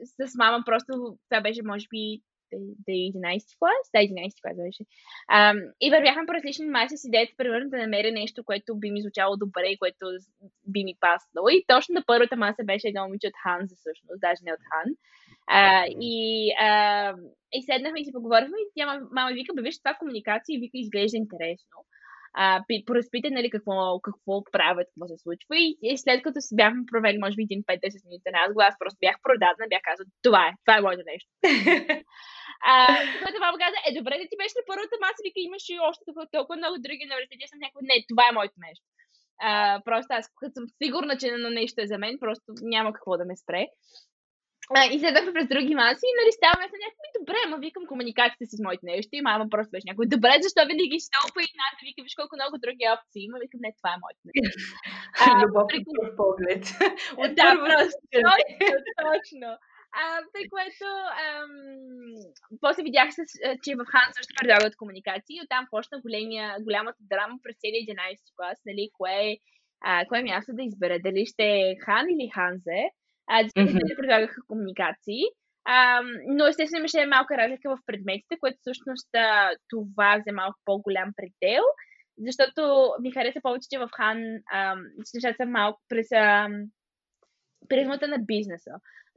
с 0.03 0.35
мама 0.37 0.63
просто, 0.65 1.17
това 1.29 1.41
беше 1.41 1.61
може 1.63 1.85
би 1.89 2.21
да 2.57 2.91
11 2.91 3.57
клас, 3.59 3.83
да, 3.93 3.99
11 3.99 4.41
клас 4.41 4.57
беше. 4.57 4.83
А, 5.27 5.53
и 5.81 5.91
вървяхме 5.91 6.25
по 6.25 6.33
различни 6.33 6.65
маси 6.65 6.97
с 6.97 7.07
идеята, 7.07 7.33
примерно, 7.37 7.69
да 7.69 7.77
намеря 7.77 8.11
нещо, 8.11 8.43
което 8.43 8.79
би 8.79 8.91
ми 8.91 9.01
звучало 9.01 9.37
добре 9.37 9.67
и 9.67 9.77
което 9.77 10.05
би 10.67 10.83
ми 10.83 10.95
паснало. 10.99 11.49
И 11.49 11.65
точно 11.67 11.93
на 11.93 12.03
първата 12.07 12.35
маса 12.35 12.63
беше 12.63 12.87
едно 12.87 13.03
момиче 13.03 13.27
от 13.27 13.33
Ханза, 13.43 13.75
всъщност, 13.75 14.21
даже 14.21 14.41
не 14.43 14.53
от 14.53 14.63
Хан. 14.71 14.93
И, 16.01 16.51
а, 16.59 17.13
и 17.53 17.63
седнахме 17.63 18.01
и 18.01 18.05
си 18.05 18.11
поговорихме 18.13 18.57
и 18.59 18.71
тя 18.75 18.99
мама 19.11 19.31
вика, 19.33 19.53
бе, 19.53 19.61
виж, 19.61 19.79
това 19.79 19.93
комуникация 19.99 20.53
и 20.53 20.59
вика, 20.59 20.77
изглежда 20.77 21.17
интересно 21.17 21.85
а, 22.33 22.63
поразпитай, 22.87 23.31
нали, 23.31 23.49
какво, 23.49 23.99
какво 24.07 24.33
правят, 24.55 24.87
какво 24.89 25.07
се 25.07 25.17
случва. 25.23 25.53
И, 25.65 25.77
и 25.83 25.97
след 25.97 26.19
като 26.23 26.37
си 26.41 26.55
бяхме 26.59 26.89
провели, 26.91 27.17
може 27.23 27.35
би, 27.35 27.43
един 27.43 27.61
5-10 27.63 28.05
минути 28.05 28.29
разговор, 28.37 28.63
аз 28.63 28.75
просто 28.81 29.03
бях 29.05 29.15
продадена, 29.25 29.71
бях 29.73 29.83
казала, 29.89 30.07
това 30.25 30.41
е, 30.49 30.51
това 30.63 30.73
е 30.77 30.85
моето 30.85 31.03
нещо. 31.11 31.29
а, 32.71 32.73
което 33.21 33.43
мама 33.45 33.57
каза, 33.63 33.77
е, 33.87 33.97
добре 33.99 34.15
да 34.21 34.25
ти 34.29 34.35
беше 34.41 34.59
на 34.59 34.63
първата 34.71 34.95
маса, 35.03 35.21
вика, 35.25 35.39
имаш 35.39 35.63
и 35.69 35.85
още 35.89 36.09
толкова 36.35 36.55
много 36.57 36.75
други 36.85 37.07
университети, 37.07 37.51
съм 37.51 37.61
някакво, 37.61 37.81
не, 37.89 37.95
това 38.11 38.25
е 38.27 38.37
моето 38.37 38.57
нещо. 38.67 38.85
А, 39.47 39.51
просто 39.87 40.09
аз, 40.17 40.25
като 40.39 40.53
съм 40.57 40.65
сигурна, 40.81 41.13
че 41.21 41.27
на 41.45 41.51
нещо 41.59 41.77
е 41.81 41.91
за 41.91 41.97
мен, 42.03 42.13
просто 42.23 42.47
няма 42.75 42.89
какво 42.93 43.11
да 43.21 43.25
ме 43.29 43.35
спре. 43.43 43.63
А, 44.77 44.79
и 44.93 44.99
седахме 44.99 45.35
през 45.35 45.47
други 45.53 45.73
маси 45.81 46.05
и 46.09 46.17
нали 46.19 46.31
ставаме 46.39 46.65
с 46.69 46.73
някакви, 46.83 47.07
добре, 47.19 47.39
ма 47.49 47.57
викам 47.65 47.89
комуникацията 47.91 48.45
си 48.49 48.55
с 48.57 48.65
моите 48.67 48.85
неща 48.85 49.13
и 49.17 49.27
мама 49.29 49.43
просто 49.53 49.71
беше 49.73 49.89
някой, 49.89 50.05
добре, 50.15 50.33
защо 50.45 50.61
винаги 50.71 50.97
ще 51.01 51.15
толкова 51.17 51.41
и 51.43 51.51
над, 51.61 51.75
вика, 51.85 51.99
виж 52.05 52.13
колко 52.19 52.33
много 52.35 52.55
други 52.65 52.85
опции 52.93 53.25
има, 53.27 53.37
викам, 53.43 53.59
не, 53.63 53.69
това 53.79 53.91
е 53.93 54.01
моето 54.03 54.21
нещо. 54.25 54.47
Любов 55.41 55.65
при... 55.69 55.79
поглед. 56.21 56.63
От 57.23 57.31
да, 57.39 57.49
просто, 57.65 58.01
точно, 58.27 58.67
точно. 59.07 59.49
А, 59.99 60.03
при 60.33 60.43
което 60.53 60.85
ам, 61.25 61.51
после 62.63 62.83
видях, 62.83 63.09
се, 63.13 63.23
че 63.63 63.71
в 63.79 63.83
Хан 63.91 64.09
също 64.17 64.33
предлагат 64.39 64.79
комуникации 64.81 65.35
и 65.35 65.43
оттам 65.43 65.67
почна 65.73 66.01
големия, 66.05 66.47
голямата 66.65 67.01
драма 67.11 67.35
през 67.43 67.55
целия 67.61 67.81
11 67.85 68.35
клас, 68.35 68.57
нали, 68.69 68.83
кое, 68.97 69.37
а, 69.81 70.05
кое 70.09 70.21
място 70.23 70.51
да 70.53 70.63
избера, 70.63 70.99
дали 70.99 71.25
ще 71.25 71.43
е 71.43 71.77
Хан 71.85 72.05
или 72.09 72.31
Ханзе 72.35 72.81
а, 73.29 73.43
mm-hmm. 73.43 73.97
предлагаха 73.97 74.41
комуникации. 74.47 75.23
А, 75.65 76.01
но 76.27 76.47
естествено 76.47 76.79
имаше 76.79 77.05
малка 77.05 77.37
разлика 77.37 77.69
в 77.69 77.79
предметите, 77.85 78.37
което 78.39 78.57
всъщност 78.61 79.09
това 79.69 80.17
взе 80.19 80.31
малко 80.31 80.59
по-голям 80.65 81.09
предел, 81.15 81.63
защото 82.27 82.91
ми 83.01 83.11
хареса 83.11 83.39
повече, 83.43 83.67
че 83.71 83.79
в 83.79 83.89
Хан 83.97 84.19
нещата 85.13 85.35
са 85.37 85.45
малко 85.45 85.81
през 85.89 86.07
призмата 87.69 88.07
на 88.07 88.19
бизнеса. 88.19 88.71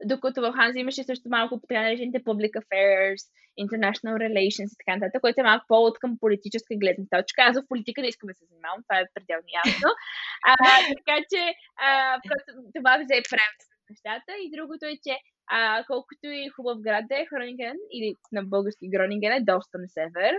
Докато 0.05 0.41
в 0.41 0.53
Ханзи 0.53 0.79
имаше 0.79 1.03
също 1.03 1.29
малко 1.29 1.59
така 1.67 1.81
наречените 1.81 2.23
public 2.23 2.51
affairs, 2.61 3.23
international 3.63 4.15
relations 4.27 4.71
и 4.73 4.79
така 4.81 4.95
нататък, 4.97 5.21
което 5.21 5.41
е 5.41 5.49
малко 5.51 5.65
по-от 5.67 5.99
към 5.99 6.17
политическа 6.19 6.75
гледна 6.75 7.05
точка. 7.15 7.41
Аз 7.41 7.57
в 7.57 7.67
политика 7.67 8.01
не 8.01 8.07
искам 8.07 8.27
да 8.27 8.33
се 8.33 8.45
занимавам, 8.45 8.83
това 8.87 8.99
е 8.99 9.11
пределно 9.13 9.49
ясно. 9.65 9.89
А, 10.45 10.53
така 10.97 11.17
че 11.31 11.41
а, 11.85 12.19
просто 12.27 12.49
това 12.75 12.93
взе 12.97 13.17
превес 13.29 13.72
нещата. 13.93 14.31
И 14.43 14.51
другото 14.55 14.85
е, 14.85 14.95
че 15.05 15.13
а, 15.55 15.59
колкото 15.91 16.25
и 16.39 16.51
хубав 16.55 16.77
град 16.85 17.05
е 17.11 17.27
Хронинген, 17.29 17.77
или 17.95 18.09
на 18.31 18.43
български 18.53 18.89
Гронинген 18.93 19.33
е 19.33 19.49
доста 19.51 19.75
на 19.77 19.87
север, 19.97 20.33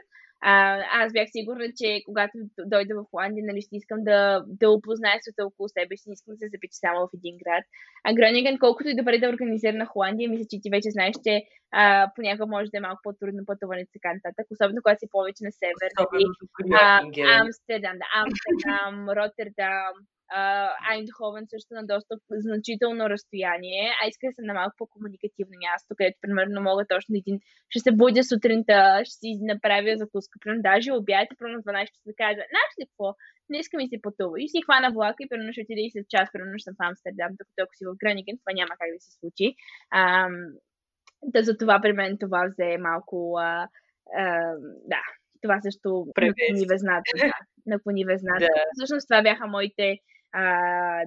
а, 0.46 0.54
аз 1.00 1.12
бях 1.12 1.28
сигурна, 1.32 1.66
че 1.78 2.02
когато 2.06 2.32
дойда 2.72 2.94
в 2.94 3.06
Холандия, 3.10 3.44
нали, 3.46 3.60
ще 3.62 3.76
искам 3.76 3.98
да, 4.08 4.44
да 4.60 4.70
опозная 4.70 5.18
света 5.20 5.46
около 5.46 5.68
себе 5.68 5.96
си, 5.96 6.06
искам 6.10 6.34
да 6.34 6.38
се 6.38 6.52
запича 6.54 6.78
само 6.84 6.98
в 7.00 7.16
един 7.18 7.34
град. 7.42 7.64
А 8.06 8.14
Гронинген, 8.14 8.58
колкото 8.58 8.88
и 8.88 8.98
добре 9.00 9.18
да 9.18 9.26
е 9.26 9.34
организирана 9.34 9.86
Холандия, 9.86 10.30
мисля, 10.30 10.46
че 10.50 10.62
ти 10.62 10.68
вече 10.70 10.90
знаеш, 10.96 11.14
че 11.26 11.34
а, 11.80 11.82
понякога 12.16 12.46
може 12.46 12.70
да 12.70 12.78
е 12.78 12.86
малко 12.86 13.00
по-трудно 13.02 13.42
пътуването 13.46 13.90
и 13.90 13.96
така 13.98 14.10
нататък, 14.16 14.46
особено 14.50 14.82
когато 14.82 15.02
си 15.02 15.14
повече 15.16 15.42
на 15.46 15.52
север. 15.60 15.90
Нали, 15.98 16.24
Амстердам, 17.40 17.96
да, 18.02 18.06
Амстердам, 18.20 18.96
Роттердам, 19.16 19.94
Айндховен 20.90 21.46
също 21.48 21.74
на 21.74 21.86
доста 21.86 22.14
значително 22.30 23.10
разстояние, 23.10 23.92
а 24.02 24.08
иска 24.08 24.26
да 24.26 24.32
съм 24.34 24.46
на 24.46 24.54
малко 24.54 24.74
по-комуникативно 24.78 25.56
място, 25.64 25.94
където 25.98 26.18
примерно 26.20 26.62
мога 26.62 26.84
точно 26.88 27.16
един, 27.16 27.40
ще 27.68 27.80
се 27.80 27.92
будя 27.92 28.24
сутринта, 28.24 29.02
ще 29.04 29.14
си 29.20 29.38
направя 29.52 29.96
закуска, 29.96 30.38
примерно 30.40 30.62
даже 30.62 30.92
обяд 30.92 31.28
примерно 31.38 31.62
12 31.62 31.86
часа 31.94 32.06
да 32.06 32.14
кажа, 32.22 32.40
знаеш 32.52 32.72
ли 32.78 32.86
какво, 32.86 33.08
не 33.48 33.58
искам 33.58 33.80
и 33.80 33.88
си 33.88 33.98
пътува. 34.02 34.36
И 34.42 34.48
си 34.48 34.62
хвана 34.64 34.90
влака 34.92 35.20
и 35.22 35.28
примерно 35.28 35.52
ще 35.52 35.64
отида 35.64 35.80
и 35.80 35.90
след 35.90 36.06
час, 36.08 36.32
примерно 36.32 36.58
ще 36.58 36.64
съм 36.68 36.74
в 36.78 36.86
Амстердам, 36.88 37.32
докато 37.40 37.58
ако 37.62 37.74
си 37.76 37.84
в 37.86 38.00
Грениген, 38.02 38.38
това 38.38 38.52
няма 38.60 38.72
как 38.80 38.88
да 38.94 39.00
се 39.00 39.12
случи. 39.20 39.48
Ам, 39.94 40.34
да, 41.32 41.42
за 41.42 41.56
това 41.56 41.80
при 41.82 41.92
мен 41.92 42.18
това 42.18 42.46
взе 42.50 42.78
малко, 42.78 43.36
а, 43.38 43.68
а, 44.20 44.54
да, 44.92 45.02
това 45.42 45.60
също 45.60 45.88
наклони 46.06 46.66
везната. 46.72 47.10
Да, 47.16 47.32
наклони 47.66 48.04
везната. 48.04 48.40
Да. 48.40 48.64
Всъщност 48.74 49.08
това 49.08 49.22
бяха 49.22 49.46
моите 49.46 49.98
а, 50.32 50.44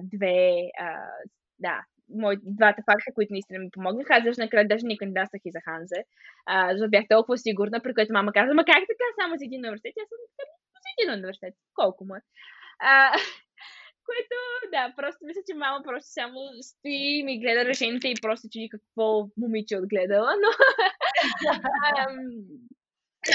две, 0.02 0.70
а, 0.78 1.10
да, 1.58 1.84
мои, 2.08 2.36
двата 2.42 2.82
факта, 2.86 3.14
които 3.14 3.32
наистина 3.32 3.58
ми 3.58 3.70
помогнаха. 3.70 4.14
Аз 4.14 4.24
даже 4.24 4.40
накрая 4.40 4.68
даже 4.68 4.86
не 4.86 4.98
кандидатствах 4.98 5.42
и 5.44 5.50
за 5.50 5.60
Ханзе, 5.60 6.04
а, 6.46 6.72
защото 6.72 6.90
бях 6.90 7.04
толкова 7.08 7.38
сигурна, 7.38 7.80
при 7.80 7.94
което 7.94 8.12
мама 8.12 8.32
каза, 8.32 8.54
ма 8.54 8.64
как 8.64 8.82
така 8.92 9.06
само 9.20 9.36
за 9.36 9.44
един 9.44 9.60
университет? 9.60 9.92
Аз 10.02 10.08
съм 10.08 10.18
за 10.84 10.88
един 10.98 11.14
университет. 11.18 11.54
Колко 11.74 12.04
му 12.04 12.14
е? 12.14 12.20
А, 12.78 13.12
което, 14.06 14.36
да, 14.72 14.94
просто 14.96 15.26
мисля, 15.26 15.40
че 15.50 15.54
мама 15.54 15.82
просто 15.84 16.12
само 16.12 16.38
стои 16.62 17.18
и 17.18 17.22
ми 17.22 17.40
гледа 17.40 17.64
решените 17.64 18.08
и 18.08 18.14
просто 18.22 18.48
чуди 18.52 18.68
какво 18.68 19.28
момиче 19.36 19.76
отгледала, 19.76 20.30
но 20.42 20.48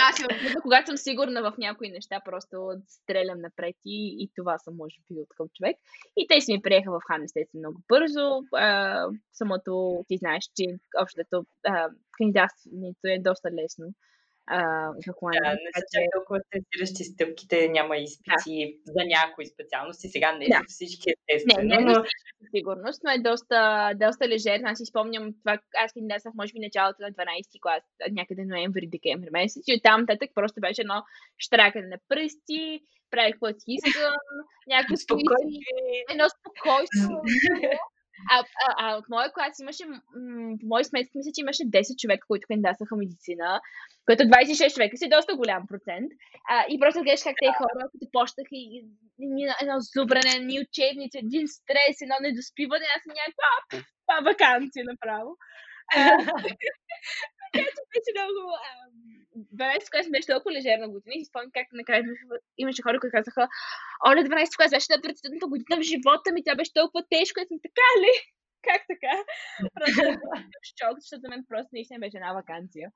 аз 0.10 0.16
съм, 0.16 0.28
когато 0.62 0.88
съм 0.88 0.98
сигурна 0.98 1.42
в 1.42 1.58
някои 1.58 1.90
неща, 1.90 2.22
просто 2.26 2.72
стрелям 2.88 3.42
напред 3.42 3.76
и, 3.86 4.24
и 4.24 4.30
това 4.36 4.58
съм, 4.58 4.76
може 4.76 4.96
би, 5.10 5.20
от 5.20 5.28
към 5.38 5.48
човек. 5.58 5.76
И 6.18 6.28
те 6.30 6.42
си 6.42 6.54
ми 6.54 6.62
приеха 6.62 6.92
в 6.92 7.00
Хан, 7.08 7.24
естествено, 7.24 7.62
много 7.62 7.80
бързо. 7.88 8.42
А, 8.56 9.06
самото, 9.34 10.04
ти 10.08 10.18
знаеш, 10.18 10.44
че 10.56 10.66
общото 11.02 11.46
кандидатството 12.18 13.08
е 13.08 13.20
доста 13.20 13.50
лесно 13.52 13.86
за 15.06 15.12
Холандия. 15.18 15.42
Да, 15.44 15.52
не 15.52 15.70
са 15.76 15.82
чак 15.94 16.04
толкова 16.16 16.40
стресиращи 16.48 17.04
стъпките, 17.04 17.70
няма 17.70 17.98
изпити 17.98 18.80
да. 18.86 18.92
за 18.96 19.02
някои 19.08 19.46
специалности. 19.46 20.08
Сега 20.08 20.32
не 20.32 20.46
да. 20.46 20.56
са 20.56 20.64
всички 20.68 21.08
естествено. 21.16 21.68
Не, 21.68 21.78
не, 21.78 21.94
но... 21.94 22.04
сигурност, 22.56 23.02
но 23.04 23.12
е 23.12 23.20
доста, 23.20 23.92
доста 23.96 24.28
лежерно. 24.28 24.68
Аз 24.68 24.78
си 24.78 24.86
спомням 24.86 25.34
това, 25.40 25.60
аз 25.84 25.94
кандидатствах 25.94 26.34
може 26.34 26.54
би 26.54 26.60
началото 26.60 27.02
на 27.02 27.12
12 27.12 27.62
клас, 27.62 27.84
някъде 28.12 28.46
ноември, 28.46 28.88
декември 28.88 29.30
месец. 29.32 29.64
И 29.68 29.76
оттам 29.76 30.06
татък 30.08 30.30
просто 30.36 30.62
беше 30.62 30.82
едно 30.82 31.04
штракане 31.46 31.88
на 31.88 31.98
пръсти, 32.10 32.82
правих 33.12 33.34
каквото 33.34 33.60
си 33.60 33.72
искам, 33.78 34.16
някакво 34.68 34.96
спокойствие, 35.06 36.04
едно 36.12 36.26
спокойствие. 36.30 37.80
А, 38.32 38.36
а, 38.40 38.68
а 38.78 38.98
от 38.98 39.06
моя 39.10 39.34
клас 39.34 39.60
имаше, 39.60 39.86
м- 39.86 40.00
по 40.60 40.66
мои 40.68 40.84
сметки, 40.84 41.18
мисля, 41.18 41.32
че 41.36 41.42
имаше 41.42 41.64
10 41.64 42.00
човека, 42.02 42.28
които 42.28 42.48
кандидатстваха 42.48 42.96
медицина, 42.96 43.62
което 44.06 44.24
26 44.24 44.74
човека 44.74 44.98
си 44.98 45.06
е 45.06 45.16
доста 45.16 45.36
голям 45.36 45.64
процент. 45.68 46.10
А, 46.50 46.66
и 46.72 46.80
просто 46.80 47.02
гледаш 47.04 47.24
как 47.24 47.36
те 47.42 47.50
хора, 47.58 47.90
които 47.92 48.08
почнаха 48.12 48.54
и, 48.64 48.64
и, 49.20 49.26
и 49.40 49.44
едно 49.62 49.76
зубране, 49.94 50.34
ни 50.50 50.56
учебници, 50.66 51.18
един 51.18 51.46
стрес, 51.58 51.96
едно 52.02 52.16
недоспиване, 52.22 52.86
аз 52.96 53.02
съм 53.04 53.14
някаква, 53.22 53.50
това 54.04 54.18
вакансия 54.30 54.84
направо. 54.92 55.32
Така 57.54 57.70
че 57.76 57.82
беше 57.92 58.12
много... 58.18 58.40
12 59.36 59.92
клас 59.92 60.08
беше 60.14 60.32
толкова 60.34 60.56
лежерна 60.58 60.88
година 60.94 61.14
и 61.16 61.20
си 61.20 61.30
спомням 61.30 61.52
как 61.58 61.68
накрая 61.74 62.04
имаше 62.64 62.82
хора, 62.86 63.00
които 63.00 63.16
казаха, 63.18 63.44
Оля, 64.10 64.22
12 64.24 64.58
клас 64.58 64.72
беше 64.72 64.94
да 64.94 65.06
председателната 65.06 65.52
година 65.54 65.74
в 65.78 65.90
живота 65.92 66.28
ми, 66.32 66.44
тя 66.44 66.54
беше 66.56 66.80
толкова 66.80 67.02
тежко, 67.14 67.38
и 67.40 67.50
съм 67.50 67.60
така 67.68 67.90
ли? 68.02 68.14
Как 68.68 68.82
така? 68.92 69.14
Просто 69.78 70.02
шок, 70.80 70.96
защото 71.00 71.22
за 71.24 71.30
мен 71.30 71.42
просто 71.50 71.70
наистина 71.74 72.00
беше 72.00 72.18
една 72.18 72.34
вакансия. 72.40 72.88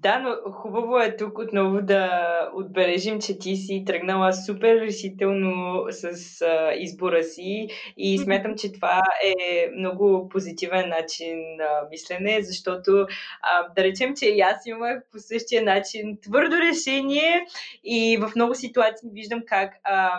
Да, 0.00 0.18
но 0.18 0.52
хубаво 0.52 0.98
е 0.98 1.16
тук 1.16 1.38
отново 1.38 1.82
да 1.82 2.50
отбележим, 2.54 3.20
че 3.20 3.38
ти 3.38 3.56
си 3.56 3.84
тръгнала 3.86 4.32
супер 4.32 4.80
решително 4.80 5.84
с 5.90 6.02
а, 6.42 6.74
избора 6.74 7.22
си 7.22 7.68
и 7.96 8.18
смятам, 8.18 8.56
че 8.56 8.72
това 8.72 9.02
е 9.24 9.70
много 9.78 10.28
позитивен 10.28 10.88
начин 10.88 11.56
на 11.56 11.88
мислене, 11.90 12.42
защото 12.42 13.06
а, 13.42 13.68
да 13.76 13.84
речем, 13.84 14.14
че 14.16 14.26
и 14.26 14.40
аз 14.40 14.66
имах 14.66 15.02
по 15.12 15.18
същия 15.18 15.62
начин 15.62 16.18
твърдо 16.22 16.56
решение 16.56 17.46
и 17.84 18.18
в 18.20 18.32
много 18.36 18.54
ситуации 18.54 19.10
виждам 19.12 19.42
как 19.46 19.74
а, 19.84 20.10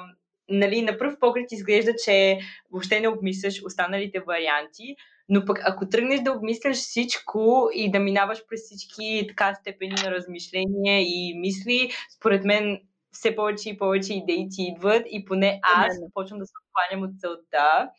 нали, 0.49 0.81
на 0.81 0.97
пръв 0.97 1.19
поглед 1.19 1.51
изглежда, 1.51 1.91
че 2.05 2.39
въобще 2.71 2.99
не 2.99 3.07
обмисляш 3.07 3.61
останалите 3.65 4.19
варианти, 4.19 4.95
но 5.29 5.45
пък 5.45 5.59
ако 5.63 5.89
тръгнеш 5.89 6.19
да 6.19 6.31
обмисляш 6.31 6.77
всичко 6.77 7.69
и 7.73 7.91
да 7.91 7.99
минаваш 7.99 8.43
през 8.49 8.61
всички 8.61 9.25
така 9.27 9.55
степени 9.55 9.93
на 10.05 10.11
размишление 10.11 11.01
и 11.01 11.39
мисли, 11.39 11.91
според 12.17 12.43
мен 12.43 12.79
все 13.11 13.35
повече 13.35 13.69
и 13.69 13.77
повече 13.77 14.13
идеи 14.13 14.47
ти 14.51 14.63
идват 14.63 15.03
и 15.09 15.25
поне 15.25 15.59
аз 15.63 15.95
Именно. 15.95 16.11
почвам 16.13 16.39
да 16.39 16.45
се 16.45 16.53
откланям 16.65 17.09
от 17.09 17.19
целта. 17.19 17.89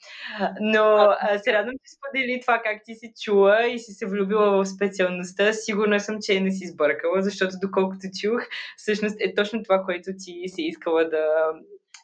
Но 0.61 0.85
а, 1.20 1.39
се 1.39 1.53
радвам, 1.53 1.74
че 1.74 1.93
сподели 1.97 2.41
това 2.41 2.62
как 2.64 2.83
ти 2.85 2.95
си 2.95 3.12
чула 3.22 3.66
и 3.66 3.78
си 3.78 3.93
се 3.93 4.07
влюбила 4.07 4.51
в 4.51 4.66
специалността. 4.66 5.53
Сигурна 5.53 6.01
съм, 6.01 6.16
че 6.22 6.41
не 6.41 6.51
си 6.51 6.66
сбъркала, 6.66 7.22
защото 7.22 7.55
доколкото 7.62 8.07
чух, 8.20 8.41
всъщност 8.76 9.16
е 9.20 9.35
точно 9.35 9.62
това, 9.62 9.85
което 9.85 10.11
ти 10.18 10.49
си 10.49 10.62
искала 10.62 11.05
да, 11.05 11.26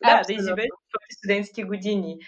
да, 0.05 0.23
да 0.27 0.33
изживееш 0.33 0.69
в 1.11 1.15
студентски 1.15 1.63
години. 1.63 2.19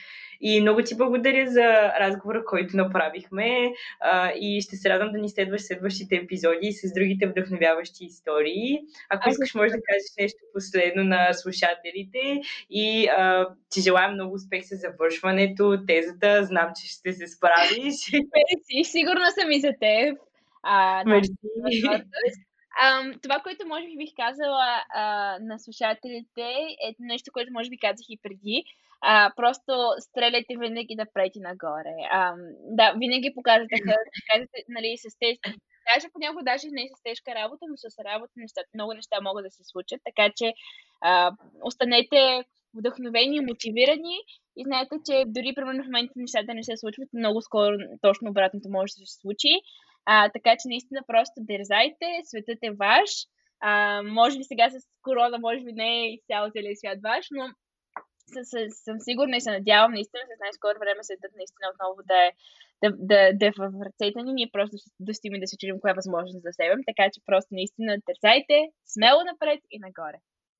И 0.40 0.60
много 0.60 0.82
ти 0.82 0.96
благодаря 0.96 1.50
за 1.50 1.92
разговора, 2.00 2.44
който 2.44 2.76
направихме 2.76 3.72
а, 4.00 4.32
и 4.32 4.60
ще 4.60 4.76
се 4.76 4.88
радвам 4.88 5.12
да 5.12 5.18
ни 5.18 5.28
следваш 5.28 5.60
следващите 5.60 6.16
епизоди 6.16 6.72
с 6.72 6.92
другите 6.94 7.26
вдъхновяващи 7.26 8.04
истории. 8.04 8.78
Ако 9.08 9.30
искаш, 9.30 9.54
може 9.54 9.70
да 9.70 9.82
кажеш 9.88 10.10
нещо 10.20 10.38
последно 10.54 11.04
на 11.04 11.32
слушателите 11.32 12.40
и 12.70 13.08
а, 13.08 13.48
ти 13.70 13.80
желая 13.80 14.08
много 14.08 14.34
успех 14.34 14.64
с 14.64 14.76
завършването, 14.76 15.78
тезата. 15.86 16.44
Знам, 16.44 16.70
че 16.80 16.88
ще 16.88 17.12
се 17.12 17.26
справиш. 17.26 17.94
Мерси, 18.12 18.84
сигурна 18.84 19.30
съм 19.30 19.52
и 19.52 19.60
за 19.60 19.72
теб. 19.80 20.18
А, 20.62 21.04
Мерси. 21.04 21.32
Um, 22.84 23.22
това, 23.22 23.40
което 23.40 23.66
може 23.66 23.86
би 23.86 23.96
бих 23.96 24.10
казала 24.16 24.68
uh, 24.96 25.38
на 25.40 25.58
слушателите 25.58 26.48
е 26.86 26.94
нещо, 27.00 27.32
което 27.32 27.52
може 27.52 27.70
би 27.70 27.78
казах 27.78 28.06
и 28.08 28.18
преди. 28.22 28.64
А, 29.00 29.32
просто 29.36 29.72
стреляйте 30.00 30.56
винаги 30.58 30.94
напред 30.94 31.32
и 31.36 31.40
нагоре. 31.40 31.94
А, 32.10 32.34
да, 32.78 32.92
винаги 32.92 33.32
показвате, 33.34 33.74
казвате, 34.30 34.58
нали, 34.68 34.96
с 34.96 35.18
тези 35.18 35.38
даже 35.94 36.12
понякога 36.12 36.42
даже 36.44 36.66
не 36.70 36.82
е 36.82 36.88
с 36.88 37.02
тежка 37.02 37.34
работа, 37.34 37.64
но 37.68 37.76
с 37.76 37.84
работа 38.10 38.32
неща, 38.36 38.60
много 38.74 38.92
неща 38.94 39.16
могат 39.20 39.44
да 39.44 39.50
се 39.50 39.64
случат, 39.64 40.00
така 40.08 40.26
че 40.36 40.52
а, 41.00 41.32
останете 41.62 42.44
вдъхновени, 42.78 43.40
мотивирани 43.40 44.16
и 44.56 44.62
знаете, 44.64 44.94
че 45.06 45.24
дори 45.26 45.54
примерно 45.54 45.82
в 45.82 45.90
момента 45.90 46.12
нещата 46.16 46.54
не 46.54 46.62
се 46.62 46.76
случват, 46.76 47.08
много 47.12 47.42
скоро 47.42 47.76
точно 48.02 48.30
обратното 48.30 48.68
може 48.70 48.90
да 48.90 49.06
се 49.06 49.20
случи. 49.20 49.52
А, 50.06 50.28
така 50.28 50.50
че 50.50 50.68
наистина 50.68 51.00
просто 51.06 51.36
дързайте, 51.38 52.06
светът 52.24 52.58
е 52.62 52.70
ваш. 52.70 53.10
А, 53.60 54.02
може 54.02 54.38
би 54.38 54.44
сега 54.44 54.70
с 54.70 54.74
корона, 55.02 55.38
може 55.38 55.60
би 55.64 55.72
не 55.72 56.06
е 56.06 56.18
цял 56.26 56.50
целият 56.50 56.78
свят 56.78 56.98
ваш, 57.02 57.26
но 57.30 57.44
съм 58.86 58.96
сигурна 59.00 59.36
и 59.36 59.40
се 59.40 59.50
надявам 59.50 59.92
наистина 59.92 60.22
с 60.26 60.40
най-скоро 60.40 60.78
време 60.78 61.04
светът 61.04 61.32
наистина 61.36 61.66
отново 61.72 62.00
да 62.10 62.18
е, 62.26 62.30
да, 62.82 62.88
да, 63.10 63.18
да 63.40 63.46
е 63.46 63.56
в 63.58 63.62
ръцете 63.86 64.22
ни, 64.22 64.32
ние 64.32 64.50
просто 64.52 64.76
да 65.00 65.14
стигаме 65.14 65.40
да 65.40 65.46
се 65.46 65.58
чудим 65.60 65.80
коя 65.80 65.92
е 65.92 66.00
възможност 66.00 66.42
да 66.42 66.50
вземем, 66.50 66.80
така 66.90 67.04
че 67.12 67.26
просто 67.26 67.48
наистина 67.58 67.92
търсайте 68.06 68.56
смело 68.94 69.20
напред 69.30 69.60
и 69.70 69.78
нагоре. 69.86 70.18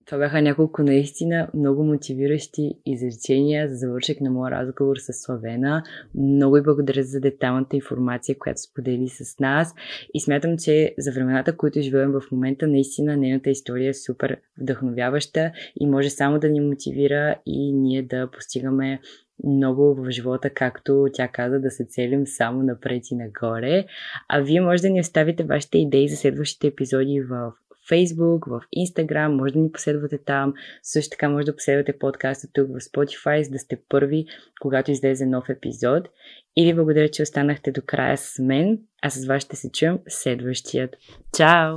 Това 0.09 0.19
бяха 0.19 0.43
няколко 0.43 0.83
наистина 0.83 1.49
много 1.55 1.85
мотивиращи 1.85 2.75
изречения 2.87 3.69
за 3.69 3.75
завършек 3.75 4.21
на 4.21 4.31
моя 4.31 4.51
разговор 4.51 4.97
с 4.97 5.13
Славена. 5.13 5.83
Много 6.15 6.57
и 6.57 6.63
благодаря 6.63 7.03
за 7.03 7.21
деталната 7.21 7.77
информация, 7.77 8.39
която 8.39 8.61
сподели 8.61 9.09
с 9.09 9.39
нас. 9.41 9.75
И 10.15 10.21
смятам, 10.21 10.59
че 10.59 10.95
за 10.99 11.13
времената, 11.13 11.57
които 11.57 11.81
живеем 11.81 12.13
в 12.13 12.23
момента, 12.33 12.67
наистина 12.67 13.17
нейната 13.17 13.51
история 13.51 13.91
е 13.91 13.95
супер 13.95 14.37
вдъхновяваща 14.61 15.53
и 15.81 15.87
може 15.87 16.11
само 16.11 16.39
да 16.39 16.49
ни 16.49 16.61
мотивира 16.61 17.37
и 17.47 17.73
ние 17.73 18.03
да 18.03 18.31
постигаме 18.31 19.01
много 19.45 19.95
в 19.95 20.11
живота, 20.11 20.51
както 20.51 21.07
тя 21.13 21.29
каза, 21.29 21.61
да 21.61 21.71
се 21.71 21.85
целим 21.89 22.27
само 22.27 22.63
напред 22.63 23.03
и 23.11 23.15
нагоре. 23.15 23.85
А 24.29 24.41
вие 24.41 24.61
може 24.61 24.83
да 24.83 24.91
ни 24.91 25.01
оставите 25.01 25.45
вашите 25.45 25.79
идеи 25.79 26.09
за 26.09 26.17
следващите 26.17 26.67
епизоди 26.67 27.21
в 27.21 27.53
Facebook, 27.91 28.49
в 28.49 28.61
Instagram, 28.77 29.29
може 29.29 29.53
да 29.53 29.59
ни 29.59 29.73
последвате 29.73 30.19
там. 30.19 30.55
Също 30.83 31.11
така 31.11 31.29
може 31.29 31.47
да 31.47 31.57
последвате 31.57 31.99
подкаста 31.99 32.49
тук 32.53 32.69
в 32.69 32.81
Spotify, 32.81 33.43
за 33.43 33.51
да 33.51 33.59
сте 33.59 33.79
първи, 33.89 34.27
когато 34.61 34.91
излезе 34.91 35.27
нов 35.27 35.49
епизод. 35.49 36.09
И 36.57 36.65
ви 36.65 36.75
благодаря, 36.75 37.09
че 37.09 37.23
останахте 37.23 37.73
до 37.73 37.81
края 37.87 38.17
с 38.19 38.39
мен, 38.39 38.79
а 39.03 39.11
с 39.11 39.27
вас 39.27 39.43
ще 39.43 39.57
се 39.57 39.73
чуем 39.73 39.99
следващият. 40.09 40.97
Чао! 41.37 41.77